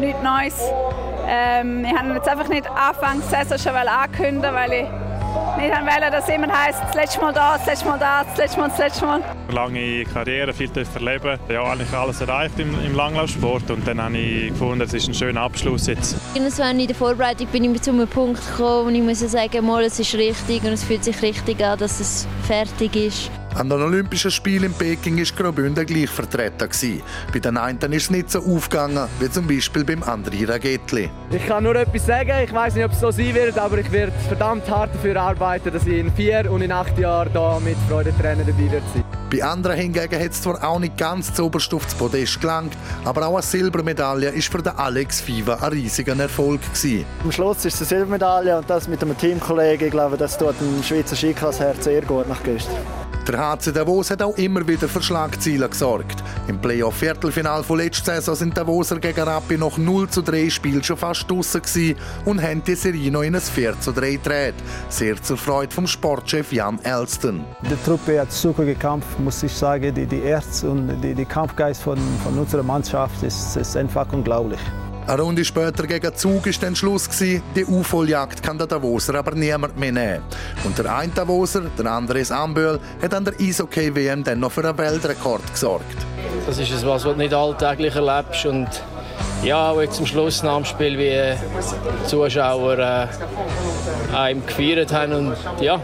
nichts 0.00 0.22
Neues. 0.22 0.72
Ähm, 1.28 1.84
ich 1.84 1.96
habe 1.96 2.14
jetzt 2.14 2.28
einfach 2.28 2.48
nicht 2.48 2.68
Anfang 2.68 3.20
der 3.30 3.44
Saison 3.44 3.72
schon 3.72 3.88
ankündigen, 3.88 4.52
weil 4.52 4.72
ich 4.72 5.07
nicht 5.58 5.70
wollen, 5.70 6.12
dass 6.12 6.28
es 6.28 6.34
immer 6.34 6.48
heisst, 6.48 6.80
das 6.82 6.94
letzte 6.94 7.20
Mal 7.20 7.32
das, 7.32 7.58
das 7.58 7.66
letzte 7.66 7.86
Mal 7.86 7.98
das, 7.98 8.26
das 8.28 8.38
letzte 8.38 8.60
Mal 8.60 8.68
das 8.68 8.78
letzte 8.78 9.04
Mal. 9.04 9.22
Lange 9.50 10.04
Karriere, 10.04 10.52
viel 10.52 10.70
erleben. 10.94 11.38
Ja, 11.48 11.64
eigentlich 11.64 11.92
alles 11.92 12.20
erreicht 12.20 12.58
im, 12.58 12.74
im 12.84 12.94
Langlaufsport 12.94 13.70
und 13.70 13.86
dann 13.86 14.00
habe 14.00 14.16
ich 14.16 14.48
gefunden, 14.48 14.82
es 14.82 14.94
ist 14.94 15.08
ein 15.08 15.14
schöner 15.14 15.42
Abschluss 15.42 15.86
jetzt. 15.86 16.16
In 16.34 16.44
der 16.86 16.94
Vorbereitung 16.94 17.46
bin 17.48 17.74
ich 17.74 17.82
zu 17.82 17.90
einem 17.90 18.08
Punkt 18.08 18.40
gekommen, 18.46 18.86
wo 18.86 18.90
ich 18.90 19.02
muss 19.02 19.18
sagen, 19.18 19.66
mal, 19.66 19.84
es 19.84 19.98
ist 19.98 20.14
richtig 20.14 20.62
und 20.62 20.72
es 20.72 20.84
fühlt 20.84 21.04
sich 21.04 21.20
richtig 21.22 21.62
an, 21.62 21.78
dass 21.78 22.00
es 22.00 22.26
fertig 22.46 22.94
ist. 22.96 23.30
An 23.58 23.68
den 23.68 23.82
Olympischen 23.82 24.30
Spielen 24.30 24.66
in 24.66 24.72
Peking 24.72 25.18
war 25.18 25.36
Graubünden 25.36 25.84
gleich 25.84 26.08
vertreten. 26.08 26.68
Bei 27.32 27.40
den 27.40 27.56
einen 27.56 27.92
ist 27.92 28.04
es 28.04 28.10
nicht 28.10 28.30
so 28.30 28.38
aufgegangen, 28.38 29.08
wie 29.18 29.28
zum 29.28 29.48
Beispiel 29.48 29.84
beim 29.84 30.00
André 30.04 30.48
Ragetli. 30.48 31.10
Ich 31.32 31.44
kann 31.44 31.64
nur 31.64 31.74
etwas 31.74 32.06
sagen, 32.06 32.34
ich 32.44 32.54
weiß 32.54 32.76
nicht, 32.76 32.84
ob 32.84 32.92
es 32.92 33.00
so 33.00 33.10
sein 33.10 33.34
wird, 33.34 33.58
aber 33.58 33.78
ich 33.78 33.90
werde 33.90 34.12
verdammt 34.28 34.70
hart 34.70 34.94
dafür 34.94 35.20
arbeiten, 35.20 35.72
dass 35.72 35.84
ich 35.88 35.98
in 35.98 36.12
vier 36.12 36.48
und 36.48 36.62
in 36.62 36.70
acht 36.70 36.96
Jahren 37.00 37.32
hier 37.32 37.60
mit 37.64 37.76
Freudentränen 37.88 38.46
dabei 38.46 38.70
wird 38.70 38.84
sein. 38.94 39.04
Bei 39.28 39.42
anderen 39.42 39.76
hingegen 39.76 40.22
hat 40.22 40.30
es 40.30 40.40
zwar 40.40 40.62
auch 40.62 40.78
nicht 40.78 40.96
ganz 40.96 41.34
zu 41.34 41.46
oberst 41.46 41.74
aufs 41.74 41.96
Podest 41.96 42.40
gelangt, 42.40 42.74
aber 43.04 43.26
auch 43.26 43.34
eine 43.34 43.42
Silbermedaille 43.42 44.28
ist 44.30 44.52
für 44.52 44.62
den 44.62 44.76
Alex 44.76 45.20
Fiva 45.20 45.54
ein 45.56 45.72
riesiger 45.72 46.16
Erfolg 46.16 46.60
gewesen. 46.62 47.04
Am 47.24 47.32
Schluss 47.32 47.64
ist 47.64 47.80
es 47.80 47.80
eine 47.80 47.88
Silbermedaille 47.88 48.56
und 48.56 48.70
das 48.70 48.86
mit 48.86 49.02
einem 49.02 49.18
Teamkollegen, 49.18 49.88
ich 49.88 49.92
glaube, 49.92 50.16
das 50.16 50.38
tut 50.38 50.54
dem 50.60 50.80
Schweizer 50.84 51.16
Skikass-Herz 51.16 51.82
sehr 51.82 52.02
gut 52.02 52.28
nach 52.28 52.40
gestern. 52.44 52.76
Der 53.28 53.38
HC 53.38 53.72
Davos 53.72 54.10
hat 54.10 54.22
auch 54.22 54.38
immer 54.38 54.66
wieder 54.66 54.88
für 54.88 55.02
Schlagzeilen 55.02 55.68
gesorgt. 55.68 56.24
Im 56.46 56.58
Playoff-Viertelfinal 56.58 57.62
von 57.62 57.76
letzter 57.76 58.14
Saison 58.14 58.34
sind 58.34 58.56
Davoser 58.56 58.98
gegen 58.98 59.20
Rappi 59.20 59.58
noch 59.58 59.76
0 59.76 60.08
zu 60.08 60.22
3 60.22 60.48
Spiel 60.48 60.82
schon 60.82 60.96
fast 60.96 61.30
draussen 61.30 61.60
und 62.24 62.40
haben 62.40 62.64
die 62.64 62.74
Serie 62.74 63.10
noch 63.10 63.20
in 63.20 63.34
ein 63.34 63.42
4 63.42 63.78
zu 63.80 63.92
3 63.92 64.12
gedreht. 64.12 64.54
Sehr 64.88 65.22
zur 65.22 65.36
Freude 65.36 65.74
vom 65.74 65.86
Sportchef 65.86 66.52
Jan 66.52 66.78
Elston. 66.82 67.44
Die 67.70 67.76
Truppe 67.84 68.18
hat 68.18 68.32
super 68.32 68.64
gekämpft, 68.64 69.20
muss 69.20 69.42
ich 69.42 69.52
sagen. 69.52 69.94
Die, 69.94 70.06
die 70.06 70.22
Erz 70.22 70.62
und 70.62 70.98
die, 71.02 71.14
die 71.14 71.26
Kampfgeist 71.26 71.82
von, 71.82 71.98
von 72.24 72.38
unserer 72.38 72.62
Mannschaft 72.62 73.22
ist, 73.22 73.56
ist 73.56 73.76
einfach 73.76 74.10
unglaublich. 74.10 74.60
Eine 75.08 75.22
Runde 75.22 75.42
später 75.42 75.86
gegen 75.86 76.14
Zug 76.14 76.44
war 76.44 76.52
dann 76.60 76.76
Schluss. 76.76 77.08
Die 77.08 77.64
Aufholjagd 77.66 78.42
kann 78.42 78.58
der 78.58 78.66
Davoser 78.66 79.14
aber 79.14 79.34
niemand 79.34 79.78
mehr 79.78 79.90
nehmen. 79.90 80.22
Und 80.64 80.76
der 80.76 80.94
eine 80.94 81.10
Davoser, 81.10 81.62
der 81.78 81.86
andere 81.86 82.22
Amböhl, 82.30 82.78
hat 83.00 83.14
an 83.14 83.24
der 83.24 83.32
Eishockey-WM 83.40 84.22
dann 84.22 84.40
noch 84.40 84.52
für 84.52 84.68
einen 84.68 84.76
Weltrekord 84.76 85.50
gesorgt. 85.50 85.96
Das 86.46 86.58
ist 86.58 86.68
etwas, 86.68 86.84
was 86.84 87.02
du 87.04 87.14
nicht 87.14 87.32
alltäglich 87.32 87.94
erlebst. 87.94 88.44
Und 88.44 88.68
ja, 89.42 89.74
wo 89.74 89.80
jetzt 89.80 89.96
zum 89.96 90.06
Schluss 90.06 90.42
nach 90.42 90.56
dem 90.56 90.64
Spiel 90.64 90.98
wie 90.98 91.10
die 91.10 92.06
Zuschauer 92.06 92.78
äh, 92.78 93.06
einem 94.14 94.44
gefeiert 94.46 94.92
haben 94.92 95.12
und 95.12 95.36
ja, 95.60 95.80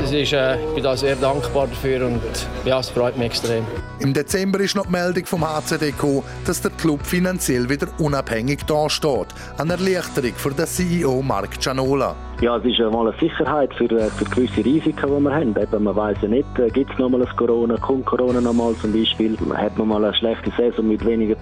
das 0.00 0.12
ist, 0.12 0.32
äh, 0.32 0.56
ich 0.56 0.74
bin 0.74 0.84
da 0.84 0.96
sehr 0.96 1.16
dankbar 1.16 1.66
dafür 1.66 2.06
und 2.06 2.20
ja, 2.64 2.80
es 2.80 2.90
freut 2.90 3.16
mich 3.16 3.26
extrem. 3.26 3.64
Im 4.00 4.12
Dezember 4.12 4.60
ist 4.60 4.74
noch 4.76 4.86
die 4.86 4.92
Meldung 4.92 5.24
vom 5.26 5.48
HCD 5.48 5.92
gekommen, 5.92 6.22
dass 6.46 6.60
der 6.60 6.70
Club 6.72 7.04
finanziell 7.04 7.68
wieder 7.68 7.86
unabhängig 7.98 8.64
dasteht. 8.66 9.28
Eine 9.58 9.74
Erleichterung 9.74 10.34
für 10.34 10.50
den 10.50 10.66
CEO 10.66 11.22
Mark 11.22 11.60
Gianola. 11.60 12.14
Ja, 12.40 12.56
es 12.56 12.64
ist 12.64 12.78
mal 12.80 13.08
eine 13.08 13.18
Sicherheit 13.18 13.72
für, 13.74 13.84
äh, 13.84 14.10
für 14.10 14.24
gewisse 14.24 14.64
Risiken, 14.64 15.06
die 15.06 15.20
wir 15.20 15.32
haben. 15.34 15.54
Eben, 15.56 15.84
man 15.84 15.96
weiß 15.96 16.18
ja 16.22 16.28
nicht, 16.28 16.58
äh, 16.58 16.68
gibt 16.68 16.92
es 16.92 16.98
nochmal 16.98 17.22
ein 17.22 17.36
Corona, 17.36 17.76
kommt 17.76 18.04
Corona 18.06 18.40
nochmal 18.40 18.74
zum 18.80 18.92
Beispiel, 18.92 19.38
hat 19.54 19.78
man 19.78 19.88
mal 19.88 20.04
eine 20.04 20.14
schlechte 20.14 20.50
Saison 20.56 20.88
mit 20.88 21.04
weniger 21.06 21.36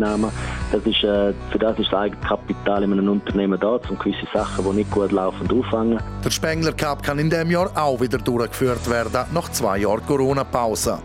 Zuschauereinnahmen. 0.00 0.30
Das 0.72 0.82
ist, 0.84 1.02
äh, 1.04 1.32
für 1.50 1.58
das 1.58 1.78
ist 1.78 1.92
das 1.92 2.00
Eigenkapital 2.00 2.82
in 2.84 2.92
einem 2.92 3.08
Unternehmen 3.08 3.58
da, 3.58 3.78
um 3.88 3.98
gewisse 3.98 4.26
Sachen, 4.32 4.64
die 4.64 4.76
nicht 4.76 4.90
gut 4.90 5.12
laufen, 5.12 5.48
auffangen. 5.50 6.00
Der 6.24 6.30
Spengler 6.30 6.72
Cup 6.72 7.02
kann 7.02 7.18
in 7.18 7.30
diesem 7.30 7.50
Jahr 7.50 7.70
auch 7.74 8.00
wieder 8.00 8.18
durchgeführt 8.18 8.88
werden, 8.88 9.26
nach 9.32 9.50
zwei 9.50 9.78
Jahren 9.78 10.04
Corona-Pause. 10.06 10.98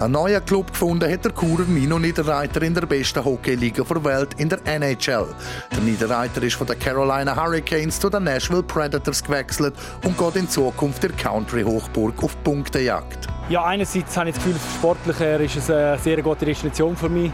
Ein 0.00 0.12
neuer 0.12 0.40
Club 0.40 0.70
gefunden 0.70 1.10
hat 1.10 1.24
der 1.24 1.32
Churer 1.32 1.64
Nino 1.64 1.98
Niederreiter 1.98 2.62
in 2.62 2.74
der 2.74 2.86
besten 2.86 3.24
Hockeyliga 3.24 3.82
der 3.82 4.04
Welt, 4.04 4.34
in 4.38 4.48
der 4.48 4.64
NHL. 4.66 5.26
Der 5.72 5.80
Niederreiter 5.82 6.42
ist 6.42 6.54
von 6.54 6.66
den 6.66 6.78
Carolina 6.78 7.34
Hurricanes 7.34 7.98
zu 7.98 8.08
den 8.08 8.24
Nashville 8.24 8.62
Predators 8.62 9.22
gewechselt 9.22 9.74
und 10.04 10.16
geht 10.16 10.36
in 10.36 10.48
Zukunft 10.48 11.02
der 11.02 11.10
Country-Hochburg 11.12 12.22
auf 12.22 12.40
Punktejagd. 12.44 13.28
Ja, 13.48 13.64
einerseits 13.64 14.16
habe 14.16 14.30
ich 14.30 14.36
das 14.36 14.44
Gefühl, 14.44 14.60
sportlich 14.78 15.20
ist 15.44 15.56
es 15.56 15.70
eine 15.70 15.98
sehr 15.98 16.22
gute 16.22 16.46
Destination 16.46 16.96
für 16.96 17.08
mich. 17.08 17.30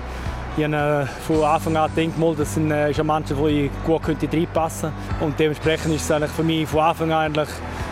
Ich 0.57 0.65
habe 0.65 0.75
äh, 0.75 1.07
von 1.07 1.45
Anfang 1.45 1.77
an 1.77 1.91
gedacht, 1.95 2.39
das 2.39 2.57
äh, 2.57 2.91
ist 2.91 2.99
eine 2.99 3.05
Mannschaft, 3.05 3.41
ich 3.47 3.71
gut 3.87 4.03
reinpassen 4.07 4.91
könnte. 4.91 5.25
Und 5.25 5.39
dementsprechend 5.39 5.95
ist 5.95 6.03
es 6.03 6.11
eigentlich 6.11 6.31
für 6.33 6.43
mich 6.43 6.69
von 6.69 6.81
Anfang 6.81 7.13
an 7.13 7.19
eigentlich 7.27 7.49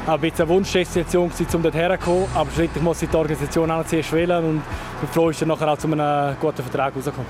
ein 0.06 0.20
bisschen 0.20 0.40
eine 0.40 0.48
Wunschdestination, 0.48 1.30
um 1.54 1.62
dort 1.62 1.74
herzukommen. 1.74 2.24
Aber 2.34 2.50
schlussendlich 2.50 2.82
muss 2.82 3.02
ich 3.02 3.08
die 3.08 3.16
Organisation 3.16 3.70
auch 3.70 3.86
zuerst 3.86 4.12
wählen 4.12 4.44
und 4.44 4.62
ich 4.94 5.00
bin 5.00 5.08
froh, 5.10 5.30
dass 5.30 5.40
nachher 5.42 5.72
auch 5.72 5.78
zu 5.78 5.86
einem 5.86 6.36
guten 6.40 6.62
Vertrag 6.62 6.96
rauskommen. 6.96 7.26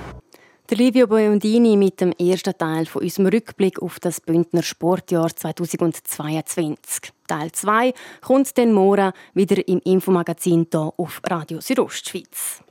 Der 0.71 0.77
Livio 0.77 1.07
Boiondini 1.07 1.77
mit 1.77 2.01
dem 2.01 2.12
ersten 2.12 2.57
Teil 2.57 2.87
von 2.87 3.03
unserem 3.03 3.29
Rückblick 3.29 3.81
auf 3.81 4.01
das 4.01 4.21
Bündner 4.21 4.62
Sportjahr 4.62 5.35
2022. 5.35 7.11
Teil 7.27 7.53
2 7.53 7.95
kommt 8.21 8.57
dann 8.59 8.73
morgen 8.73 9.12
wieder 9.33 9.67
im 9.67 9.81
Infomagazin 9.85 10.67
hier 10.71 10.93
auf 10.97 11.21
Radio 11.25 11.61
Südostschweiz. 11.61 12.62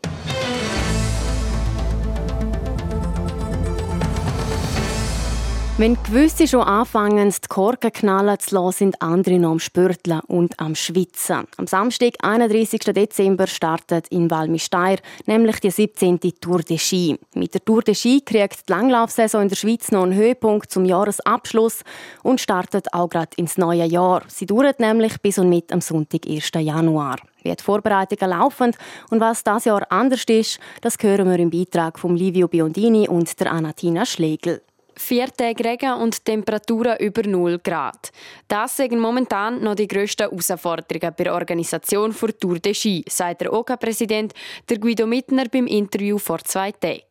Wenn 5.79 5.95
gewisse 6.01 6.47
schon 6.47 6.63
anfangen, 6.63 7.29
die 7.29 7.47
Korken 7.49 7.93
knallen 7.93 8.39
zu 8.39 8.55
lassen, 8.55 8.77
sind 8.77 8.99
andere 8.99 9.37
noch 9.37 9.51
am 9.51 9.59
Spürteln 9.59 10.21
und 10.21 10.59
am 10.59 10.73
Schwitzen. 10.73 11.43
Am 11.55 11.67
Samstag, 11.67 12.15
31. 12.19 12.79
Dezember, 12.79 13.45
startet 13.45 14.07
in 14.07 14.31
Valmisteyr 14.31 14.97
nämlich 15.27 15.59
die 15.59 15.69
17. 15.69 16.19
Tour 16.41 16.63
de 16.63 16.79
Ski. 16.79 17.19
Mit 17.35 17.53
der 17.53 17.63
Tour 17.63 17.83
de 17.83 17.93
Ski 17.93 18.21
kriegt 18.21 18.67
die 18.67 18.73
Langlaufsaison 18.73 19.43
in 19.43 19.49
der 19.49 19.55
Schweiz 19.55 19.91
noch 19.91 20.01
einen 20.01 20.15
Höhepunkt 20.15 20.71
zum 20.71 20.83
Jahresabschluss 20.83 21.83
und 22.23 22.41
startet 22.41 22.91
auch 22.91 23.09
gerade 23.09 23.37
ins 23.37 23.59
neue 23.59 23.85
Jahr. 23.85 24.23
Sie 24.29 24.47
dauert 24.47 24.79
nämlich 24.79 25.21
bis 25.21 25.37
und 25.37 25.49
mit 25.49 25.71
am 25.71 25.81
Sonntag, 25.81 26.25
1. 26.27 26.49
Januar. 26.55 27.17
Wie 27.43 27.55
die 27.55 27.63
Vorbereitungen 27.63 28.31
laufen 28.31 28.71
und 29.11 29.19
was 29.19 29.43
das 29.43 29.65
Jahr 29.65 29.85
anders 29.91 30.23
ist, 30.27 30.59
das 30.81 30.97
hören 30.99 31.29
wir 31.29 31.37
im 31.37 31.51
Beitrag 31.51 31.99
von 31.99 32.17
Livio 32.17 32.47
Biondini 32.47 33.07
und 33.07 33.39
der 33.39 33.51
Anatina 33.51 34.07
Schlegel. 34.07 34.63
Vier 34.99 35.27
Tage 35.27 35.63
Regen 35.63 35.93
und 36.01 36.25
Temperaturen 36.25 36.97
über 36.99 37.21
0 37.21 37.59
Grad. 37.59 38.11
Das 38.47 38.77
sind 38.77 38.99
momentan 38.99 39.63
noch 39.63 39.75
die 39.75 39.87
grössten 39.87 40.23
Herausforderungen 40.23 41.13
bei 41.15 41.23
der 41.23 41.33
Organisation 41.33 42.11
für 42.11 42.35
Tour 42.37 42.57
de 42.57 42.73
Ski, 42.73 43.03
sagt 43.07 43.41
der 43.41 43.53
OK-Präsident 43.53 44.33
Guido 44.67 45.05
Mittner 45.05 45.45
beim 45.51 45.67
Interview 45.67 46.17
vor 46.17 46.39
zwei 46.39 46.71
Tagen. 46.71 47.01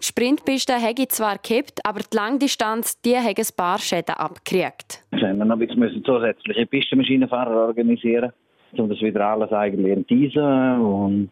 Die 0.00 0.06
Sprintpiste 0.06 0.74
hätte 0.74 1.08
zwar 1.08 1.36
gekippt, 1.36 1.80
aber 1.84 2.00
die 2.00 2.16
Langdistanz 2.16 3.00
die 3.02 3.16
hat 3.16 3.38
ein 3.38 3.46
paar 3.56 3.78
Schäden 3.78 4.14
abgekriegt. 4.14 5.02
Wir 5.10 5.76
müssen 5.76 6.04
zusätzliche 6.04 6.66
Pistenmaschinenfahrer 6.66 7.66
organisieren, 7.66 8.32
um 8.78 8.88
das 8.88 9.00
wieder 9.00 9.26
alles 9.26 9.52
eigentlich 9.52 9.92
entdiesen 9.92 10.80
und 10.80 11.30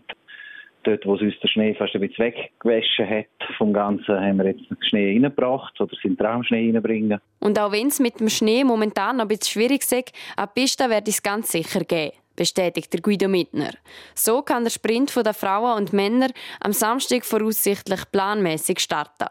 dort, 0.87 1.07
wo 1.07 1.15
es 1.15 1.23
uns 1.23 1.35
der 1.41 1.49
Schnee 1.49 1.75
fast 1.75 1.95
ein 1.95 2.01
bisschen 2.01 2.27
weggewaschen 2.27 3.09
hat 3.09 3.57
vom 3.59 3.73
Ganzen, 3.73 4.15
haben 4.15 4.39
wir 4.39 4.47
jetzt 4.47 4.69
den 4.71 4.77
Schnee 4.81 5.13
reingebracht 5.13 5.81
oder 5.81 5.95
sind 6.03 6.21
dran, 6.21 6.45
Schnee 6.45 6.71
reinbringen. 6.71 7.21
Und 7.41 7.59
auch 7.59 7.73
wenn 7.73 7.89
es 7.89 8.01
mit 8.01 8.21
dem 8.21 8.29
Schnee 8.29 8.65
momentan 8.65 9.17
noch 9.17 9.25
ein 9.25 9.29
bisschen 9.29 9.53
schwierig 9.53 9.83
ist, 9.83 10.13
eine 10.37 10.47
Piste 10.47 10.89
wird 10.89 11.09
es 11.09 11.23
ganz 11.23 11.53
sicher 11.53 11.81
geben 11.81 12.13
bestätigt 12.37 12.93
der 12.93 13.01
Guido 13.01 13.29
Mittner. 13.29 13.71
So 14.15 14.43
kann 14.43 14.65
der 14.65 14.71
Sprint 14.71 15.15
der 15.15 15.35
Frauen 15.35 15.77
und 15.77 15.93
Männer 15.93 16.29
am 16.61 16.73
Samstag 16.73 17.25
voraussichtlich 17.25 18.01
planmäßig 18.11 18.81
starten. 18.81 19.29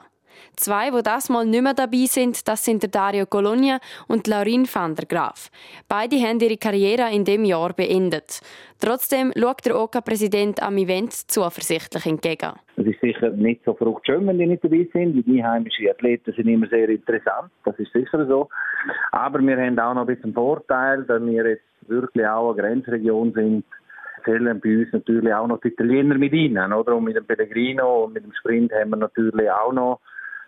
Zwei, 0.56 0.92
die 0.92 1.04
das 1.04 1.30
mal 1.30 1.46
nicht 1.46 1.64
mehr 1.64 1.74
dabei 1.74 2.06
sind, 2.06 2.48
das 2.48 2.64
sind 2.64 2.84
der 2.84 2.90
Dario 2.90 3.26
Colonia 3.26 3.80
und 4.08 4.28
Laurin 4.28 4.66
van 4.72 4.96
der 4.96 5.06
Graaf. 5.06 5.50
Beide 5.88 6.18
haben 6.18 6.40
ihre 6.40 6.58
Karriere 6.58 7.12
in 7.12 7.26
dem 7.26 7.46
Jahr 7.46 7.74
beendet. 7.74 8.42
Trotzdem 8.80 9.32
schaut 9.38 9.66
der 9.66 9.80
OK-Präsident 9.80 10.62
am 10.62 10.78
Event 10.78 11.14
zuversichtlich 11.14 12.06
entgegen. 12.06 12.54
Es 12.76 12.86
ist 12.86 13.00
sicher 13.00 13.30
nicht 13.30 13.64
so 13.64 13.74
fruchtschön, 13.74 14.28
wenn 14.28 14.40
die 14.40 14.46
nicht 14.46 14.64
dabei 14.64 14.88
sind. 14.92 15.26
Die 15.26 15.42
einheimischen 15.42 15.90
Athleten 15.90 16.34
sind 16.34 16.48
immer 16.48 16.68
sehr 16.68 16.90
interessant, 16.90 17.52
das 17.66 17.78
ist 17.80 17.94
sicher 17.94 18.26
so. 18.28 18.50
Aber 19.12 19.40
wir 19.40 19.58
haben 19.58 19.80
auch 19.80 19.94
noch 19.94 20.08
ein 20.08 20.16
bisschen 20.16 20.34
Vorteil, 20.34 21.04
dass 21.04 21.24
wir 21.24 21.48
jetzt 21.48 21.64
wirklich 21.88 22.28
auch 22.28 22.52
eine 22.52 22.62
Grenzregion 22.62 23.34
sind 23.34 23.64
zählen 24.24 24.60
bei 24.60 24.78
uns 24.78 24.92
natürlich 24.92 25.34
auch 25.34 25.48
noch 25.48 25.62
die 25.62 25.70
Italiener 25.70 26.18
mit 26.18 26.34
rein, 26.34 26.74
oder? 26.74 26.96
Und 26.96 27.06
mit 27.06 27.16
dem 27.16 27.26
Pellegrino 27.26 28.06
und 28.06 28.14
mit 28.14 28.24
dem 28.24 28.34
Sprint 28.34 28.72
haben 28.74 28.92
wir 28.92 28.98
natürlich 28.98 29.50
auch 29.50 29.74
noch 29.74 30.00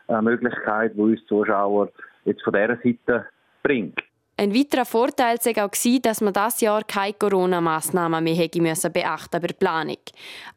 eine 0.08 0.22
Möglichkeit, 0.22 0.94
die 0.96 1.02
uns 1.02 1.26
Zuschauer 1.28 1.90
jetzt 2.26 2.44
von 2.44 2.54
dieser 2.54 2.78
Seite 2.78 3.26
bringt. 3.64 4.00
Ein 4.38 4.54
weiterer 4.54 4.84
Vorteil 4.84 5.38
war 5.38 5.66
auch, 5.66 6.02
dass 6.02 6.20
man 6.20 6.34
das 6.34 6.60
Jahr 6.60 6.84
keine 6.84 7.14
Corona-Massnahmen 7.14 8.22
mehr 8.22 8.36
hätte 8.36 8.62
müssen 8.62 8.92
beachten 8.92 9.40
bei 9.40 9.48
der 9.48 9.54
Planung. 9.54 9.98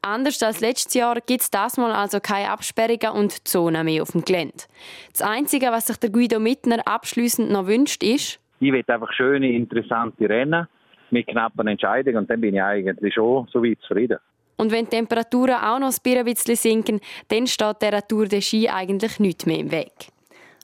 Anders 0.02 0.42
als 0.42 0.60
letztes 0.60 0.94
Jahr 0.94 1.20
gibt 1.24 1.42
es 1.42 1.50
das 1.50 1.76
Mal 1.76 1.92
also 1.92 2.18
keine 2.18 2.50
Absperrungen 2.50 3.12
und 3.12 3.46
Zonen 3.46 3.84
mehr 3.84 4.02
auf 4.02 4.10
dem 4.10 4.24
Gelände. 4.24 4.64
Das 5.12 5.22
Einzige, 5.22 5.66
was 5.66 5.86
sich 5.86 5.96
der 5.98 6.10
Guido 6.10 6.40
Mittner 6.40 6.82
abschließend 6.86 7.52
noch 7.52 7.68
wünscht, 7.68 8.02
ist, 8.02 8.40
ich 8.58 8.72
will 8.72 8.82
einfach 8.84 9.12
schöne, 9.12 9.52
interessante 9.52 10.28
Rennen 10.28 10.66
mit 11.10 11.28
knappen 11.28 11.68
Entscheidungen 11.68 12.16
und 12.16 12.30
dann 12.30 12.40
bin 12.40 12.56
ich 12.56 12.62
eigentlich 12.62 13.14
schon 13.14 13.46
so 13.52 13.62
weit 13.62 13.78
zufrieden. 13.82 14.18
Und 14.58 14.72
wenn 14.72 14.84
die 14.84 14.90
Temperaturen 14.90 15.54
auch 15.54 15.78
noch 15.78 15.92
ein 16.04 16.24
bisschen 16.24 16.56
sinken, 16.56 17.00
dann 17.28 17.46
steht 17.46 17.80
der 17.80 18.06
Tour 18.06 18.26
de 18.26 18.42
Ski 18.42 18.68
eigentlich 18.68 19.20
nicht 19.20 19.46
mehr 19.46 19.60
im 19.60 19.70
Weg. 19.70 19.92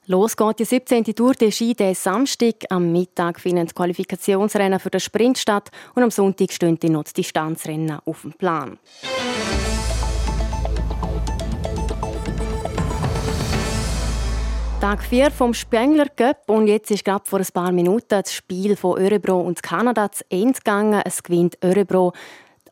Los 0.07 0.37
geht 0.37 0.59
die 0.59 0.65
17. 0.65 1.03
Tour 1.15 1.33
de 1.33 1.49
Ski 1.49 1.73
den 1.73 1.95
Samstag. 1.95 2.55
Am 2.69 2.91
Mittag 2.91 3.39
finden 3.39 3.65
die 3.65 3.73
Qualifikationsrennen 3.73 4.79
für 4.79 4.91
den 4.91 4.99
Sprint 4.99 5.37
statt 5.37 5.71
und 5.95 6.03
am 6.03 6.11
Sonntag 6.11 6.51
stehen 6.51 6.77
die 6.77 6.89
noch 6.89 7.05
Distanzrennen 7.05 7.99
auf 8.05 8.21
dem 8.21 8.33
Plan. 8.33 8.77
Tag 14.81 15.03
4 15.03 15.31
vom 15.31 15.53
Spengler 15.53 16.09
Cup 16.09 16.49
und 16.49 16.67
jetzt 16.67 16.91
ist 16.91 17.05
gerade 17.05 17.25
vor 17.25 17.39
ein 17.39 17.47
paar 17.51 17.71
Minuten 17.71 18.05
das 18.09 18.33
Spiel 18.33 18.75
von 18.75 18.99
Örebro 18.99 19.39
und 19.39 19.63
Kanada 19.63 20.11
zu 20.11 20.23
Ende 20.29 20.53
gegangen. 20.53 21.01
Es 21.03 21.23
gewinnt 21.23 21.57
Örebro 21.63 22.13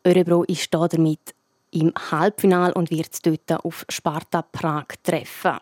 Örebro 0.06 0.44
ist 0.44 0.72
damit 0.72 1.34
im 1.70 1.92
Halbfinale 2.10 2.74
und 2.74 2.90
wird 2.90 3.24
dort 3.26 3.64
auf 3.64 3.84
Sparta 3.88 4.42
Prag 4.42 4.86
treffen. 5.02 5.58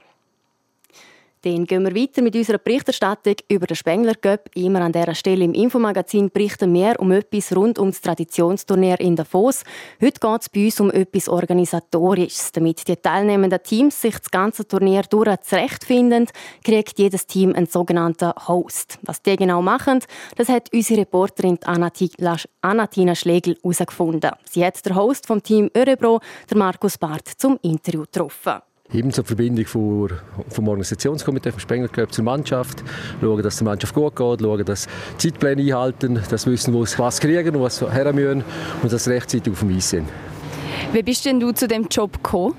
Dann 1.44 1.64
gehen 1.64 1.84
wir 1.84 2.00
weiter 2.00 2.22
mit 2.22 2.36
unserer 2.36 2.58
Berichterstattung 2.58 3.34
über 3.50 3.66
den 3.66 3.74
Spengler 3.74 4.14
Cup. 4.14 4.48
Immer 4.54 4.82
an 4.82 4.92
dieser 4.92 5.12
Stelle 5.16 5.44
im 5.44 5.54
Infomagazin 5.54 6.30
berichten 6.30 6.72
wir 6.72 6.94
um 7.00 7.10
etwas 7.10 7.56
rund 7.56 7.80
um 7.80 7.90
das 7.90 8.00
Traditionsturnier 8.00 9.00
in 9.00 9.16
Davos. 9.16 9.64
Heute 10.00 10.20
geht 10.20 10.40
es 10.40 10.48
bei 10.48 10.64
uns 10.66 10.78
um 10.78 10.92
etwas 10.92 11.28
Organisatorisches. 11.28 12.52
Damit 12.52 12.86
die 12.86 12.94
teilnehmenden 12.94 13.60
Teams 13.60 14.00
sich 14.00 14.16
das 14.16 14.30
ganze 14.30 14.68
Turnier 14.68 15.02
durch 15.02 15.40
zurechtfinden, 15.40 16.28
kriegt 16.62 16.96
jedes 17.00 17.26
Team 17.26 17.52
einen 17.56 17.66
sogenannten 17.66 18.32
Host. 18.46 19.00
Was 19.02 19.20
die 19.20 19.34
genau 19.34 19.62
machen, 19.62 19.98
das 20.36 20.48
hat 20.48 20.72
unsere 20.72 21.00
Reporterin 21.00 21.58
Anatina 21.64 23.14
Schlegel 23.16 23.56
herausgefunden. 23.64 24.30
Sie 24.48 24.64
hat 24.64 24.86
den 24.86 24.94
Host 24.94 25.26
vom 25.26 25.42
Team 25.42 25.70
Örebro, 25.76 26.20
der 26.48 26.56
Markus 26.56 26.98
Barth, 26.98 27.32
zum 27.36 27.58
Interview 27.62 28.02
getroffen 28.02 28.62
eben 28.92 29.12
zur 29.12 29.24
Verbindung 29.24 29.66
vor, 29.66 30.10
vom 30.48 30.68
Organisationskomitee 30.68 31.50
vom 31.50 31.60
Spengler 31.60 31.88
Club 31.88 32.12
zur 32.12 32.24
Mannschaft, 32.24 32.82
schauen, 33.20 33.42
dass 33.42 33.58
die 33.58 33.64
Mannschaft 33.64 33.94
gut 33.94 34.16
geht, 34.16 34.40
schauen, 34.40 34.64
dass 34.64 34.88
Zeitpläne 35.18 35.62
einhalten, 35.62 36.20
dass 36.30 36.46
wir 36.46 36.52
wissen, 36.52 36.74
wo 36.74 36.84
sie 36.84 36.98
was 36.98 37.20
kriegen, 37.20 37.54
wo 37.54 37.68
sie 37.68 37.90
her 37.90 38.12
müssen 38.12 38.44
und 38.82 38.92
dass 38.92 39.04
sie 39.04 39.10
rechtzeitig 39.10 39.52
auf 39.52 39.60
dem 39.60 39.76
Eis 39.76 39.90
sind. 39.90 40.08
Wie 40.92 41.02
bist 41.02 41.24
denn 41.24 41.40
du 41.40 41.52
zu 41.52 41.66
dem 41.68 41.86
Job 41.90 42.12
gekommen? 42.14 42.54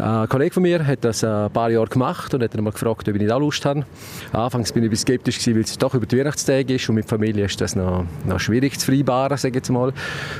Ein 0.00 0.28
Kollege 0.30 0.54
von 0.54 0.62
mir 0.62 0.86
hat 0.86 1.04
das 1.04 1.22
ein 1.22 1.50
paar 1.50 1.70
Jahre 1.70 1.86
gemacht 1.86 2.32
und 2.32 2.42
hat 2.42 2.54
dann 2.54 2.64
mal 2.64 2.72
gefragt, 2.72 3.06
ob 3.06 3.14
ich 3.14 3.20
nicht 3.20 3.30
auch 3.30 3.38
Lust 3.38 3.66
habe. 3.66 3.84
Anfangs 4.32 4.72
bin 4.72 4.82
ich 4.82 4.88
ein 4.88 4.90
bisschen 4.90 5.08
skeptisch 5.08 5.38
gewesen, 5.38 5.54
weil 5.56 5.62
es 5.62 5.76
doch 5.76 5.94
über 5.94 6.06
die 6.06 6.18
Weihnachtstage 6.18 6.74
ist 6.74 6.88
und 6.88 6.94
mit 6.94 7.06
Familie 7.06 7.44
ist 7.44 7.60
das 7.60 7.76
noch, 7.76 8.06
noch 8.24 8.40
schwierig 8.40 8.78
zu 8.78 8.86
vereinbaren, 8.86 9.36
sage 9.36 9.50
ich 9.50 9.54
jetzt 9.56 9.68
mal. 9.68 9.92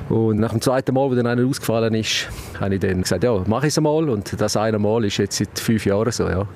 Und 0.09 0.41
nach 0.41 0.53
dem 0.53 0.63
zweiten 0.63 0.95
Mal, 0.95 1.11
wo 1.11 1.15
dann 1.15 1.27
einer 1.27 1.47
ausgefallen 1.47 1.93
ist, 1.95 2.29
habe 2.59 2.75
ich 2.75 2.81
dann 2.81 3.03
gesagt, 3.03 3.23
ja, 3.23 3.37
mache 3.47 3.67
ich 3.67 3.73
es 3.73 3.79
einmal 3.79 4.09
und 4.09 4.41
das 4.41 4.57
eine 4.57 4.79
Mal 4.79 5.05
ist 5.05 5.19
jetzt 5.19 5.37
seit 5.37 5.59
fünf 5.59 5.85
Jahren 5.85 6.11
so, 6.11 6.27
ja. 6.27 6.47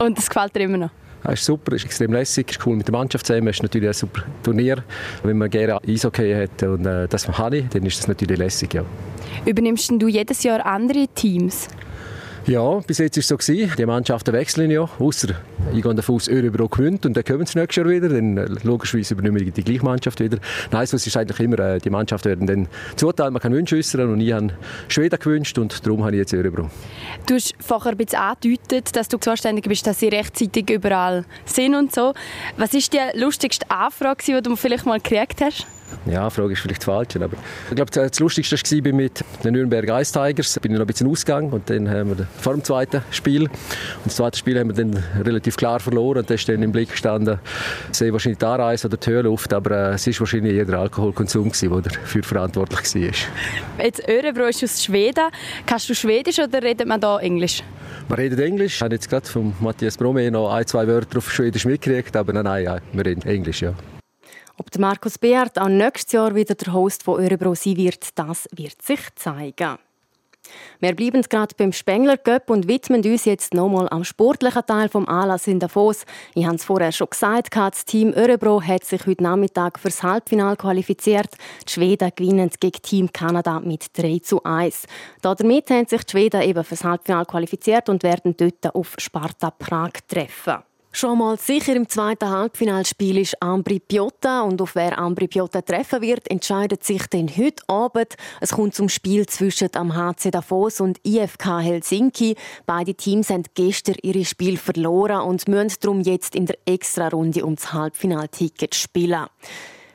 Und 0.00 0.18
das 0.18 0.28
gefällt 0.28 0.56
dir 0.56 0.62
immer 0.62 0.78
noch? 0.78 0.90
Es 1.22 1.34
ist 1.34 1.44
super, 1.44 1.76
es 1.76 1.82
ist 1.82 1.86
extrem 1.86 2.12
lässig, 2.12 2.46
es 2.50 2.56
ist 2.56 2.66
cool 2.66 2.74
mit 2.74 2.88
der 2.88 2.92
Mannschaft 2.92 3.24
zusammen, 3.24 3.46
es 3.48 3.56
ist 3.58 3.62
natürlich 3.62 3.88
ein 3.88 3.94
super 3.94 4.22
Turnier. 4.42 4.82
Wenn 5.22 5.38
man 5.38 5.48
gerne 5.48 5.78
Eishockey 5.86 6.34
hat 6.34 6.60
und 6.64 6.86
äh, 6.86 7.06
das 7.06 7.28
habe 7.28 7.58
ich, 7.58 7.68
dann 7.68 7.86
ist 7.86 8.00
das 8.00 8.08
natürlich 8.08 8.36
lässig, 8.36 8.74
ja. 8.74 8.82
Übernimmst 9.44 9.92
du 9.96 10.08
jedes 10.08 10.42
Jahr 10.42 10.66
andere 10.66 11.06
Teams? 11.14 11.68
Ja, 12.46 12.80
bis 12.80 12.98
jetzt 12.98 13.16
war 13.16 13.20
es 13.20 13.28
so. 13.28 13.36
Gewesen. 13.36 13.72
Die 13.78 13.86
Mannschaften 13.86 14.32
wechseln 14.32 14.70
ja, 14.70 14.88
außer 14.98 15.28
ich 15.72 15.82
gehe 15.82 15.94
davon 15.94 16.16
aus, 16.16 16.28
Örebro 16.28 16.68
gewinnt 16.68 17.06
und 17.06 17.16
dann 17.16 17.24
kommen 17.24 17.46
sie 17.46 17.58
nächstes 17.58 17.76
Jahr 17.76 17.88
wieder. 17.88 18.08
Dann 18.08 18.36
äh, 18.36 18.46
logischerweise 18.64 19.14
übernehmen 19.14 19.38
wir 19.38 19.50
die 19.50 19.62
gleiche 19.62 19.84
Mannschaft 19.84 20.18
wieder. 20.18 20.38
Nein, 20.70 20.82
es 20.82 20.92
ist 20.92 21.16
eigentlich 21.16 21.38
immer, 21.38 21.58
äh, 21.60 21.78
die 21.78 21.90
Mannschaften 21.90 22.28
werden 22.28 22.46
dann 22.46 22.68
zuteilen, 22.96 23.32
man 23.32 23.40
kann 23.40 23.52
Wünsche 23.52 23.76
äußern 23.76 24.12
und 24.12 24.20
ich 24.20 24.32
habe 24.32 24.48
Schweden 24.88 25.18
gewünscht 25.18 25.56
und 25.58 25.86
darum 25.86 26.02
habe 26.02 26.16
ich 26.16 26.18
jetzt 26.18 26.34
Örebro. 26.34 26.68
Du 27.26 27.34
hast 27.34 27.54
vorher 27.60 27.92
ein 27.92 27.96
bisschen 27.98 28.18
angedeutet, 28.18 28.96
dass 28.96 29.08
du 29.08 29.18
zuständig 29.18 29.68
bist, 29.68 29.86
dass 29.86 30.00
sie 30.00 30.08
rechtzeitig 30.08 30.68
überall 30.70 31.24
sind 31.44 31.76
und 31.76 31.94
so. 31.94 32.12
Was 32.56 32.74
ist 32.74 32.92
die 32.92 32.98
lustigste 33.14 33.70
Anfrage, 33.70 34.24
die 34.26 34.42
du 34.42 34.56
vielleicht 34.56 34.84
mal 34.84 34.98
gekriegt 35.00 35.40
hast? 35.40 35.66
Ja, 36.06 36.28
die 36.28 36.34
Frage 36.34 36.52
ist 36.52 36.60
vielleicht 36.60 36.84
falsch, 36.84 37.16
aber 37.16 37.36
ich 37.68 37.76
glaube, 37.76 37.90
das 37.90 38.18
Lustigste 38.18 38.56
war 38.56 38.92
mit 38.92 39.24
den 39.44 39.52
Nürnberg 39.52 39.88
Ice 40.00 40.12
Tigers. 40.12 40.54
Da 40.54 40.60
bin 40.60 40.72
ich 40.72 40.78
noch 40.78 40.84
ein 40.84 40.86
bisschen 40.86 41.08
ausgegangen 41.08 41.52
und 41.52 41.68
dann 41.70 41.88
haben 41.88 42.16
wir 42.16 42.26
vor 42.40 42.54
dem 42.54 42.64
zweiten 42.64 43.02
Spiel. 43.10 43.42
Und 43.42 43.50
das 44.06 44.16
zweite 44.16 44.38
Spiel 44.38 44.58
haben 44.58 44.68
wir 44.68 44.74
dann 44.74 45.02
relativ 45.24 45.56
klar 45.56 45.80
verloren 45.80 46.18
und 46.18 46.30
da 46.30 46.34
ist 46.34 46.48
dann 46.48 46.62
im 46.62 46.72
Blick 46.72 46.90
gestanden, 46.90 47.38
sehr 47.90 48.12
wahrscheinlich 48.12 48.38
die 48.38 48.46
Anreise 48.46 48.88
oder 48.88 48.96
die 48.96 49.10
Höhenluft, 49.10 49.52
aber 49.52 49.70
äh, 49.70 49.94
es 49.94 50.06
war 50.06 50.20
wahrscheinlich 50.20 50.54
eher 50.54 50.64
der 50.64 50.78
Alkoholkonsum, 50.78 51.50
gewesen, 51.50 51.82
der 51.82 51.92
dafür 51.92 52.22
verantwortlich 52.22 52.94
war. 52.94 53.84
Jetzt 53.84 54.08
Örebro 54.08 54.44
ist 54.44 54.64
aus 54.64 54.84
Schweden. 54.84 55.24
Kannst 55.66 55.88
du 55.88 55.94
Schwedisch 55.94 56.38
oder 56.38 56.62
redet 56.62 56.86
man 56.86 57.00
da 57.00 57.18
Englisch? 57.18 57.62
Man 58.08 58.18
redet 58.18 58.40
Englisch. 58.40 58.76
Ich 58.76 58.82
habe 58.82 58.94
jetzt 58.94 59.08
gerade 59.08 59.26
von 59.26 59.54
Matthias 59.60 59.96
Brome 59.96 60.30
noch 60.30 60.52
ein, 60.52 60.66
zwei 60.66 60.86
Wörter 60.86 61.18
auf 61.18 61.32
Schwedisch 61.32 61.64
mitgekriegt, 61.64 62.16
aber 62.16 62.32
nein, 62.32 62.64
nein, 62.64 62.80
wir 62.92 63.06
reden 63.06 63.22
Englisch, 63.22 63.62
ja. 63.62 63.74
Ob 64.62 64.70
der 64.70 64.80
Markus 64.80 65.18
Beert 65.18 65.58
auch 65.58 65.68
nächstes 65.68 66.12
Jahr 66.12 66.36
wieder 66.36 66.54
der 66.54 66.72
Host 66.72 67.02
von 67.02 67.20
Örebro 67.20 67.52
sein 67.56 67.76
wird, 67.76 68.16
das 68.16 68.48
wird 68.52 68.80
sich 68.80 69.00
zeigen. 69.16 69.76
Wir 70.78 70.94
bleiben 70.94 71.22
gerade 71.22 71.52
beim 71.58 71.72
Spengler 71.72 72.16
Cup 72.16 72.48
und 72.48 72.68
widmen 72.68 73.02
uns 73.04 73.24
jetzt 73.24 73.54
nochmal 73.54 73.88
am 73.88 74.04
sportlichen 74.04 74.64
Teil 74.64 74.88
vom 74.88 75.08
Anlass 75.08 75.48
in 75.48 75.58
Davos. 75.58 76.04
Ich 76.36 76.46
habe 76.46 76.54
es 76.54 76.64
vorher 76.64 76.92
schon 76.92 77.10
gesagt, 77.10 77.56
das 77.56 77.84
Team 77.84 78.12
Örebro 78.14 78.62
hat 78.62 78.84
sich 78.84 79.04
heute 79.04 79.24
Nachmittag 79.24 79.80
fürs 79.80 80.04
Halbfinale 80.04 80.54
qualifiziert. 80.54 81.34
Die 81.66 81.72
Schweden 81.72 82.12
gewinnen 82.14 82.50
gegen 82.60 82.82
Team 82.82 83.12
Kanada 83.12 83.58
mit 83.58 83.98
3 83.98 84.20
zu 84.20 84.44
1. 84.44 84.86
Damit 85.22 85.70
haben 85.70 85.88
sich 85.88 86.04
die 86.04 86.10
Schweden 86.12 86.42
eben 86.42 86.62
fürs 86.62 86.84
Halbfinale 86.84 87.26
qualifiziert 87.26 87.88
und 87.88 88.04
werden 88.04 88.36
dort 88.36 88.76
auf 88.76 88.94
Sparta 88.98 89.50
Prag 89.50 89.90
treffen. 90.06 90.62
Schon 90.94 91.18
mal 91.18 91.38
sicher 91.38 91.74
im 91.74 91.88
zweiten 91.88 92.28
Halbfinalspiel 92.28 93.16
ist 93.16 93.42
Ambri 93.42 93.80
Piotta 93.80 94.42
und 94.42 94.60
auf 94.60 94.74
wer 94.74 94.98
Ambri 94.98 95.26
Piotta 95.26 95.62
treffen 95.62 96.02
wird, 96.02 96.30
entscheidet 96.30 96.84
sich 96.84 97.06
dann 97.06 97.30
heute 97.34 97.66
Abend. 97.66 98.14
Es 98.42 98.52
kommt 98.52 98.74
zum 98.74 98.90
Spiel 98.90 99.24
zwischen 99.24 99.74
am 99.74 99.96
HC 99.96 100.30
Davos 100.30 100.82
und 100.82 101.00
IFK 101.02 101.60
Helsinki. 101.60 102.36
Beide 102.66 102.94
Teams 102.94 103.30
haben 103.30 103.44
gestern 103.54 103.96
ihre 104.02 104.26
Spiel 104.26 104.58
verloren 104.58 105.22
und 105.22 105.48
müssen 105.48 105.78
darum 105.80 106.02
jetzt 106.02 106.34
in 106.34 106.44
der 106.44 106.58
Extrarunde 106.66 107.42
ums 107.42 107.72
Halbfinalticket 107.72 108.74
spielen. 108.74 109.28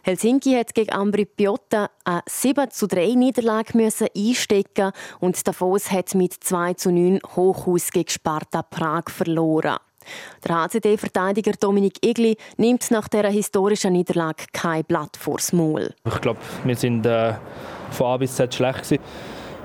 Helsinki 0.02 0.54
hat 0.54 0.74
gegen 0.74 0.94
Ambri 0.94 1.26
Piotta 1.26 1.92
eine 2.06 2.24
7 2.28 2.72
zu 2.72 2.88
3 2.88 3.14
Niederlage 3.14 3.78
einstecken 3.78 4.92
und 5.20 5.48
Davos 5.48 5.92
hat 5.92 6.16
mit 6.16 6.34
2 6.44 6.74
zu 6.74 6.92
9 6.92 7.20
Hochhaus 7.36 7.92
gegen 7.92 8.10
Sparta 8.10 8.64
Prag 8.64 9.12
verloren. 9.12 9.78
Der 10.48 10.63
HCD-Verteidiger 10.63 11.54
Dominik 11.60 12.06
Igli 12.06 12.38
nimmt 12.58 12.89
nach 12.91 13.08
dieser 13.08 13.30
historischen 13.30 13.93
Niederlage 13.93 14.46
kein 14.54 14.84
Blatt 14.84 15.17
vors 15.17 15.54
Maul. 15.54 15.93
Ich 16.06 16.22
glaube, 16.22 16.39
wir 16.63 16.76
sind 16.76 17.06
äh, 17.06 17.34
von 17.91 18.08
A 18.08 18.17
bis 18.17 18.36
Z 18.36 18.54
schlecht 18.54 18.84
gewesen. 18.84 19.00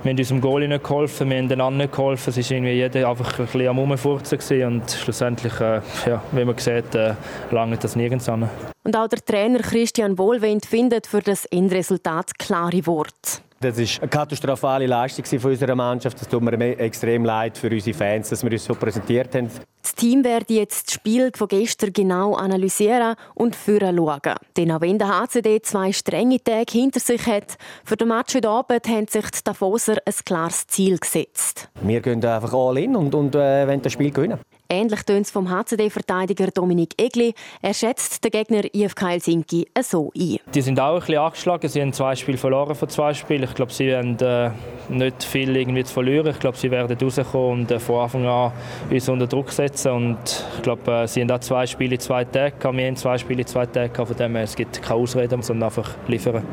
Wir 0.02 0.10
haben 0.10 0.18
unserem 0.18 0.40
Goal 0.40 0.66
nicht 0.66 0.82
geholfen, 0.82 1.30
wir 1.30 1.38
haben 1.38 1.48
den 1.48 1.60
anderen 1.60 1.88
geholfen. 1.88 2.30
Es 2.30 2.36
war 2.36 2.56
irgendwie 2.56 2.72
jeder 2.72 3.08
einfach 3.08 3.38
ein 3.38 3.44
bisschen 3.44 3.68
am 3.68 3.78
Rumfurzen 3.78 4.64
und 4.64 4.90
schlussendlich, 4.90 5.60
äh, 5.60 5.80
ja, 6.06 6.20
wie 6.32 6.44
man 6.44 6.58
sieht, 6.58 6.92
äh, 6.96 7.14
langt 7.52 7.84
das 7.84 7.94
nirgends 7.94 8.28
an. 8.28 8.50
Und 8.82 8.96
auch 8.96 9.06
der 9.06 9.24
Trainer 9.24 9.60
Christian 9.60 10.18
Wohlwind 10.18 10.66
findet 10.66 11.06
für 11.06 11.20
das 11.20 11.44
Endresultat 11.44 12.36
klare 12.36 12.84
Worte. 12.86 13.42
Das 13.62 13.78
war 13.78 14.00
eine 14.00 14.08
katastrophale 14.08 14.86
Leistung 14.86 15.24
von 15.38 15.52
unserer 15.52 15.76
Mannschaft. 15.76 16.20
Es 16.20 16.26
tut 16.26 16.42
mir 16.42 16.78
extrem 16.80 17.24
leid 17.24 17.56
für 17.56 17.70
unsere 17.70 17.96
Fans, 17.96 18.28
dass 18.28 18.42
wir 18.42 18.50
uns 18.50 18.64
so 18.64 18.74
präsentiert 18.74 19.32
haben. 19.36 19.48
Das 19.82 19.94
Team 19.94 20.24
werde 20.24 20.54
jetzt 20.54 20.88
das 20.88 20.94
Spiel 20.94 21.30
von 21.32 21.46
gestern 21.46 21.92
genau 21.92 22.34
analysieren 22.34 23.14
und 23.34 23.54
führen 23.54 23.96
schauen. 23.96 24.34
Denn 24.56 24.72
auch 24.72 24.80
wenn 24.80 24.98
der 24.98 25.08
HCD 25.20 25.62
zwei 25.62 25.92
strenge 25.92 26.42
Tage 26.42 26.72
hinter 26.72 26.98
sich 26.98 27.24
hat, 27.26 27.56
für 27.84 27.96
den 27.96 28.08
Match 28.08 28.34
heute 28.34 28.48
Abend 28.48 28.88
haben 28.88 29.06
sich 29.06 29.30
die 29.30 29.44
Davoser 29.44 29.98
ein 30.04 30.14
klares 30.24 30.66
Ziel 30.66 30.98
gesetzt. 30.98 31.68
Wir 31.82 32.00
gehen 32.00 32.24
einfach 32.24 32.52
all 32.52 32.78
in 32.78 32.96
und, 32.96 33.14
und 33.14 33.34
äh, 33.36 33.66
wollen 33.68 33.82
das 33.82 33.92
Spiel 33.92 34.10
gewinnen. 34.10 34.40
Ähnlich 34.72 35.02
tönt 35.02 35.26
es 35.26 35.30
vom 35.30 35.50
HCD-Verteidiger 35.50 36.46
Dominik 36.46 36.94
Egli. 36.96 37.34
Er 37.60 37.74
schätzt 37.74 38.24
den 38.24 38.30
Gegner 38.30 38.62
IFK 38.74 39.02
Helsinki 39.02 39.68
so 39.82 40.10
ein. 40.16 40.38
Die 40.54 40.62
sind 40.62 40.80
auch 40.80 40.94
ein 40.94 41.00
bisschen 41.00 41.18
angeschlagen. 41.18 41.68
Sie 41.68 41.82
haben 41.82 41.92
zwei 41.92 42.16
Spiele 42.16 42.38
verloren 42.38 42.74
von 42.74 42.88
zwei 42.88 43.12
Spielen. 43.12 43.42
Ich 43.42 43.54
glaube, 43.54 43.70
sie 43.70 43.94
haben 43.94 44.16
äh, 44.20 44.50
nicht 44.88 45.24
viel 45.24 45.54
irgendwie 45.54 45.84
zu 45.84 45.92
verlieren. 45.92 46.28
Ich 46.28 46.38
glaube, 46.38 46.56
sie 46.56 46.70
werden 46.70 46.96
rauskommen 46.98 47.60
und 47.60 47.70
äh, 47.70 47.78
von 47.78 48.00
Anfang 48.00 48.24
an 48.24 48.52
uns 48.88 49.06
unter 49.10 49.26
Druck 49.26 49.52
setzen. 49.52 49.92
Und 49.92 50.46
ich 50.56 50.62
glaube, 50.62 50.90
äh, 50.90 51.06
sie 51.06 51.20
haben 51.20 51.30
auch 51.32 51.40
zwei 51.40 51.66
Spiele 51.66 51.96
in 51.96 52.00
zwei 52.00 52.24
Tagen 52.24 52.78
Wir 52.78 52.86
haben 52.86 52.96
zwei 52.96 53.18
Spiele 53.18 53.42
in 53.42 53.46
zwei 53.46 53.66
Tagen 53.66 54.06
Von 54.06 54.16
dem 54.16 54.34
her, 54.36 54.44
es 54.44 54.56
gibt 54.56 54.80
keine 54.80 55.00
Ausreden, 55.00 55.42
sondern 55.42 55.68
einfach 55.68 55.90
liefern. 56.08 56.46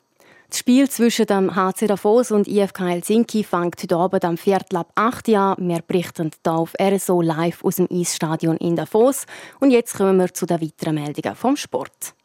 Das 0.49 0.59
Spiel 0.59 0.89
zwischen 0.89 1.27
dem 1.27 1.55
HC 1.55 1.85
Davos 1.85 2.31
und 2.31 2.47
IFK 2.47 2.79
Helsinki 2.79 3.43
fängt 3.43 3.83
heute 3.83 3.95
Abend 3.95 4.25
am 4.25 4.35
Viertel 4.35 4.77
ab 4.77 4.91
8 4.95 5.27
Uhr 5.27 5.55
Wir 5.59 5.83
berichten 5.83 6.31
hier 6.43 6.53
auf 6.53 6.73
RSO 6.81 7.21
live 7.21 7.63
aus 7.63 7.75
dem 7.75 7.87
Eisstadion 7.91 8.57
in 8.57 8.75
Davos. 8.75 9.27
Und 9.59 9.69
jetzt 9.69 9.95
kommen 9.95 10.17
wir 10.17 10.33
zu 10.33 10.47
den 10.47 10.59
weiteren 10.59 10.95
Meldungen 10.95 11.35
vom 11.35 11.55
Sport. 11.55 12.15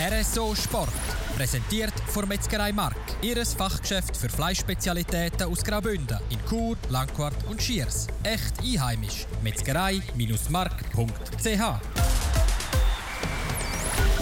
RSO 0.00 0.56
Sport. 0.56 0.88
Präsentiert 1.36 1.94
von 2.08 2.26
Metzgerei 2.26 2.72
Mark. 2.72 2.96
Ihres 3.22 3.54
Fachgeschäft 3.54 4.16
für 4.16 4.28
Fleischspezialitäten 4.28 5.44
aus 5.44 5.62
Graubünden 5.62 6.18
in 6.30 6.38
Chur, 6.48 6.76
Langquart 6.88 7.36
und 7.48 7.62
Schiers. 7.62 8.08
Echt 8.24 8.58
einheimisch. 8.60 9.26
Metzgerei-mark.ch 9.44 12.19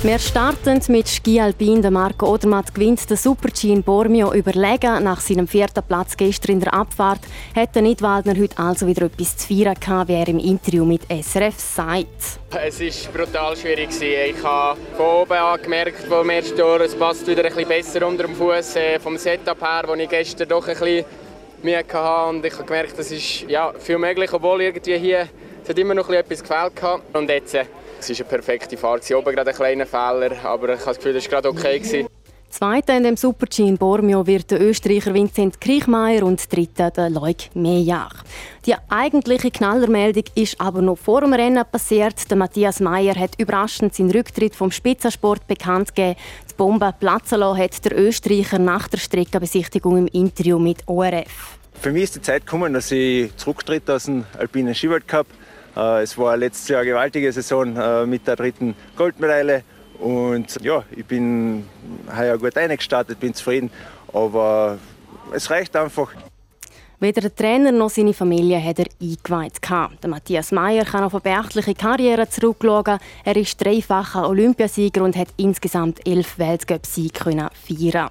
wir 0.02 0.18
starten 0.20 0.80
mit 0.88 1.08
Ski 1.08 1.40
Alpin. 1.40 1.82
Der 1.82 1.90
Marco 1.90 2.32
Odermatt 2.32 2.72
gewinnt 2.72 3.08
den 3.10 3.16
Super-G 3.16 3.72
in 3.72 3.82
Bormio 3.82 4.32
überlegen. 4.32 5.02
Nach 5.02 5.20
seinem 5.20 5.48
vierten 5.48 5.82
Platz 5.82 6.16
gestern 6.16 6.52
in 6.52 6.60
der 6.60 6.72
Abfahrt 6.72 7.20
hat 7.56 7.74
der 7.74 7.82
Nidwaldner 7.82 8.36
heute 8.36 8.58
also 8.58 8.86
wieder 8.86 9.06
etwas 9.06 9.36
zu 9.36 9.48
feiern 9.48 9.74
gehabt, 9.74 10.08
wie 10.08 10.14
er 10.14 10.28
im 10.28 10.38
Interview 10.38 10.84
mit 10.84 11.02
SRF 11.10 11.58
sagt. 11.58 12.06
Es 12.50 12.80
war 12.80 13.12
brutal 13.12 13.56
schwierig. 13.56 13.88
Ich 14.00 14.42
habe 14.44 14.78
von 14.96 15.06
oben 15.22 15.32
an 15.32 15.62
gemerkt, 15.62 16.08
wo 16.08 16.22
ersten 16.28 16.56
Tor, 16.56 16.80
es 16.80 16.94
passt 16.94 17.26
wieder 17.26 17.44
ein 17.44 17.52
bisschen 17.52 17.68
besser 17.68 18.06
unter 18.06 18.24
dem 18.24 18.36
Fuß 18.36 18.76
äh, 18.76 19.00
vom 19.00 19.18
Setup 19.18 19.60
her, 19.60 19.82
wo 19.86 19.94
ich 19.94 20.08
gestern 20.08 20.48
doch 20.48 20.68
ein 20.68 20.78
bisschen 20.78 21.04
Mühe 21.62 21.78
hatte. 21.78 22.28
Und 22.28 22.44
ich 22.44 22.54
habe 22.54 22.64
gemerkt, 22.64 22.98
das 22.98 23.10
ist 23.10 23.42
ja, 23.48 23.72
viel 23.78 23.98
möglich, 23.98 24.32
obwohl 24.32 24.62
irgendwie 24.62 24.96
hier 24.96 25.28
es 25.68 25.70
hat 25.70 25.78
immer 25.80 25.92
noch 25.92 26.08
etwas 26.08 26.42
gefehlt. 26.42 26.72
Und 27.12 27.28
jetzt 27.28 27.54
äh, 27.54 27.66
es 28.00 28.10
war 28.10 28.16
eine 28.16 28.28
perfekte 28.28 28.76
Fahrt. 28.76 29.10
Oben 29.10 29.34
gerade 29.34 29.50
ein 29.50 29.56
kleiner 29.56 29.86
Fehler, 29.86 30.32
aber 30.44 30.74
ich 30.74 30.80
habe 30.80 30.86
das 30.86 30.96
Gefühl, 30.96 31.14
das 31.14 31.24
war 31.24 31.42
gerade 31.42 31.48
okay. 31.48 32.06
Zweiter 32.50 32.96
in 32.96 33.02
dem 33.02 33.16
Super-G 33.16 33.62
in 33.62 33.76
Bormio 33.76 34.26
wird 34.26 34.50
der 34.50 34.62
Österreicher 34.62 35.12
Vincent 35.12 35.60
Kriechmeier 35.60 36.22
und 36.22 36.50
dritter 36.50 36.90
der 36.90 37.10
Leuk 37.10 37.54
Mejach. 37.54 38.24
Die 38.64 38.74
eigentliche 38.88 39.50
Knallermeldung 39.50 40.24
ist 40.34 40.58
aber 40.58 40.80
noch 40.80 40.96
vor 40.96 41.20
dem 41.20 41.34
Rennen 41.34 41.62
passiert. 41.70 42.30
Der 42.30 42.38
Matthias 42.38 42.80
Meyer 42.80 43.14
hat 43.16 43.38
überraschend 43.38 43.94
seinen 43.94 44.10
Rücktritt 44.12 44.56
vom 44.56 44.70
Spitzensport 44.70 45.46
bekannt 45.46 45.94
gegeben. 45.94 46.18
Die 46.50 46.54
Bombe 46.54 46.94
platzen 46.98 47.40
lassen 47.40 47.60
hat 47.60 47.84
der 47.84 47.98
Österreicher 47.98 48.58
nach 48.58 48.88
der 48.88 48.98
Streckenbesichtigung 48.98 49.98
im 49.98 50.06
Interview 50.06 50.58
mit 50.58 50.78
ORF. 50.86 51.58
Für 51.80 51.92
mich 51.92 52.04
ist 52.04 52.16
die 52.16 52.22
Zeit 52.22 52.46
gekommen, 52.46 52.72
dass 52.72 52.90
ich 52.90 53.36
zurücktritt 53.36 53.88
aus 53.90 54.04
dem 54.04 54.24
Alpinen 54.38 54.74
Skiweltcup. 54.74 55.26
Äh, 55.26 55.47
es 55.74 56.16
war 56.18 56.36
letztes 56.36 56.68
Jahr 56.68 56.80
eine 56.80 56.90
gewaltige 56.90 57.32
Saison 57.32 57.76
äh, 57.76 58.06
mit 58.06 58.26
der 58.26 58.36
dritten 58.36 58.74
Goldmedaille. 58.96 59.62
Und 59.98 60.58
ja, 60.62 60.84
ich 60.94 61.04
bin 61.04 61.66
heuer 62.16 62.38
gut 62.38 62.56
eingestartet, 62.56 63.18
bin 63.18 63.34
zufrieden. 63.34 63.70
Aber 64.12 64.78
es 65.32 65.50
reicht 65.50 65.76
einfach. 65.76 66.12
Weder 67.00 67.20
der 67.20 67.34
Trainer 67.34 67.70
noch 67.70 67.90
seine 67.90 68.12
Familie 68.12 68.60
hat 68.62 68.80
er 68.80 68.86
eingeweiht. 69.00 69.60
Der 70.02 70.10
Matthias 70.10 70.50
Meyer 70.50 70.84
kann 70.84 71.04
auf 71.04 71.14
eine 71.14 71.20
beachtliche 71.20 71.74
Karriere 71.74 72.28
zurückschauen. 72.28 72.98
Er 73.24 73.36
ist 73.36 73.64
dreifacher 73.64 74.28
Olympiasieger 74.28 75.04
und 75.04 75.14
hat 75.14 75.28
insgesamt 75.36 76.04
elf 76.04 76.38
Weltcup-Siege 76.40 77.20
feiern 77.22 78.10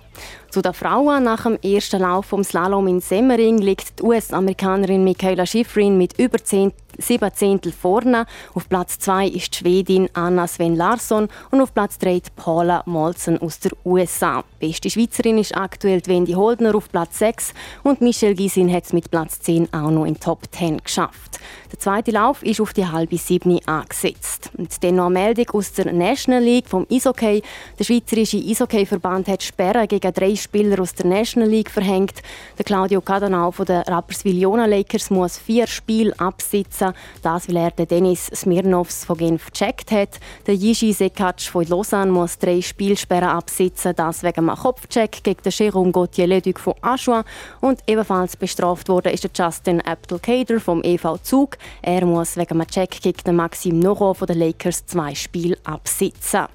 zu 0.58 0.62
den 0.64 0.74
Frauen 0.74 1.24
nach 1.24 1.44
dem 1.44 1.60
ersten 1.62 2.02
Lauf 2.02 2.26
vom 2.26 2.44
Slalom 2.44 2.88
in 2.88 3.00
Semmering 3.00 3.60
liegt 3.60 4.00
die 4.00 4.04
US-Amerikanerin 4.04 5.04
Michaela 5.04 5.46
Schifrin 5.46 6.00
mit 6.00 6.18
über 6.18 6.44
10 6.44 6.74
sieben 6.98 7.34
Zehntel 7.34 7.72
vorne. 7.72 8.26
Auf 8.54 8.70
Platz 8.70 9.00
2 9.00 9.28
ist 9.28 9.54
die 9.54 9.58
Schwedin 9.58 10.10
Anna 10.14 10.48
Sven 10.48 10.76
Larsson 10.76 11.28
und 11.52 11.62
auf 11.62 11.74
Platz 11.74 11.98
3 12.00 12.20
die 12.20 12.30
Paula 12.36 12.84
Molzen 12.86 13.38
aus 13.42 13.60
der 13.60 13.72
USA. 13.86 14.44
Beste 14.60 14.90
Schweizerin 14.90 15.38
ist 15.38 15.56
aktuell 15.56 16.02
Wendy 16.06 16.34
Holdner 16.34 16.76
auf 16.76 16.90
Platz 16.92 17.20
6 17.20 17.54
und 17.84 18.02
Michelle 18.02 18.36
Gisin 18.36 18.72
hat 18.72 18.86
es 18.86 18.94
mit 18.94 19.12
Platz 19.12 19.40
10 19.42 19.74
auch 19.74 19.92
noch 19.92 20.06
in 20.06 20.20
Top 20.20 20.44
10 20.52 20.78
geschafft. 20.84 21.40
Der 21.72 21.80
zweite 21.80 22.12
Lauf 22.12 22.44
ist 22.44 22.62
auf 22.62 22.72
die 22.72 22.88
halbe 22.88 23.18
siebni 23.18 23.62
angesetzt. 23.66 24.52
Und 24.58 24.82
dann 24.84 24.96
noch 24.96 25.08
eine 25.08 25.20
Meldung 25.20 25.50
aus 25.52 25.74
der 25.74 25.92
National 25.92 26.42
League 26.42 26.70
vom 26.70 26.88
Eishockey. 26.90 27.42
Der 27.78 27.84
Schweizerische 27.84 28.38
Eishockey-Verband 28.38 29.28
hat 29.28 29.44
Sperren 29.44 29.88
gegen 29.88 30.14
drei 30.14 30.36
Spieler 30.36 30.82
aus 30.82 30.96
der 30.96 31.08
National 31.08 31.50
League 31.50 31.70
verhängt. 31.70 32.22
Der 32.58 32.64
Claudio 32.64 33.02
Cadanau 33.02 33.52
von 33.52 33.66
den 33.66 33.82
Rapperswil-Jona 33.82 34.66
Lakers 34.66 35.10
muss 35.10 35.38
vier 35.38 35.68
Spiele 35.68 36.18
absitzen. 36.18 36.94
Das, 37.22 37.50
weil 37.50 37.58
er 37.58 37.72
den 37.72 37.88
Dennis 37.88 38.28
Smirnovs 38.28 39.04
von 39.04 39.18
Genf 39.18 39.52
gecheckt 39.52 39.92
hat. 39.92 40.20
Der 40.46 40.56
Yishi 40.56 40.94
Sekac 40.94 41.42
von 41.42 41.66
Lausanne 41.66 42.12
muss 42.12 42.38
drei 42.38 42.62
Spielsperren 42.62 43.30
absitzen. 43.30 43.94
Das 43.94 44.24
wegen 44.24 44.50
einem 44.50 44.58
Kopfcheck 44.58 45.22
gegen 45.22 45.42
den 45.44 45.52
Jérôme 45.52 45.92
Gauthier-Leduc 45.92 46.60
von 46.60 46.76
Aschua. 46.82 47.26
Und 47.60 47.82
ebenfalls 47.88 48.38
bestraft 48.38 48.88
wurde 48.88 49.12
ist 49.12 49.26
der 49.26 49.32
Justin 49.34 49.82
Abdelkader 49.82 50.62
vom 50.62 50.82
EV 50.82 51.18
Zug. 51.22 51.57
Er 51.82 52.06
muss 52.06 52.38
wegen 52.38 52.60
einem 52.60 52.68
Check 52.68 53.02
gegen 53.02 53.36
Maxim 53.36 53.80
Noro 53.80 54.14
von 54.14 54.28
den 54.28 54.40
Lakers 54.40 54.86
zwei 54.86 55.16
Spiele 55.16 55.58
absitzen. 55.64 56.46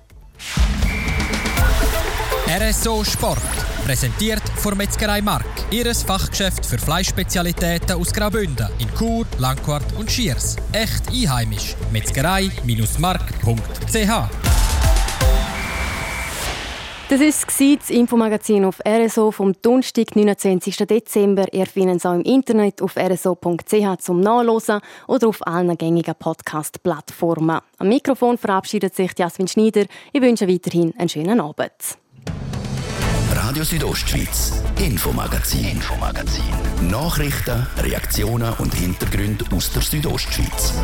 RSO 2.48 3.04
Sport. 3.04 3.38
Präsentiert 3.84 4.42
von 4.56 4.76
Metzgerei 4.76 5.22
Mark. 5.22 5.46
Ihres 5.70 6.02
Fachgeschäft 6.02 6.66
für 6.66 6.78
Fleischspezialitäten 6.78 7.92
aus 7.92 8.12
Graubünden 8.12 8.68
in 8.78 8.92
Chur, 8.94 9.24
Langquart 9.38 9.86
und 9.98 10.10
Schiers. 10.10 10.56
Echt 10.72 11.08
einheimisch. 11.08 11.74
Metzgerei-mark.ch 11.90 14.51
das 17.08 17.20
war 17.20 17.76
das 17.76 17.90
Infomagazin 17.90 18.64
auf 18.64 18.80
RSO 18.86 19.30
vom 19.30 19.54
Donnerstag, 19.60 20.16
29. 20.16 20.76
Dezember. 20.78 21.52
Ihr 21.52 21.66
findet 21.66 21.96
es 21.96 22.06
auch 22.06 22.14
im 22.14 22.22
Internet 22.22 22.80
auf 22.82 22.96
rso.ch 22.96 23.98
zum 23.98 24.20
Nachlesen 24.20 24.80
oder 25.06 25.28
auf 25.28 25.46
allen 25.46 25.76
gängigen 25.76 26.14
Podcast-Plattformen. 26.14 27.60
Am 27.78 27.88
Mikrofon 27.88 28.38
verabschiedet 28.38 28.94
sich 28.94 29.12
Jasmin 29.18 29.48
Schneider. 29.48 29.84
Ich 30.12 30.22
wünsche 30.22 30.48
weiterhin 30.48 30.94
einen 30.98 31.08
schönen 31.08 31.40
Abend. 31.40 31.98
Radio 33.34 33.64
Südostschweiz, 33.64 34.62
Infomagazin, 34.78 35.64
Infomagazin. 35.64 36.44
Nachrichten, 36.90 37.66
Reaktionen 37.78 38.52
und 38.58 38.74
Hintergründe 38.74 39.44
aus 39.54 39.72
der 39.72 39.82
Südostschweiz. 39.82 40.74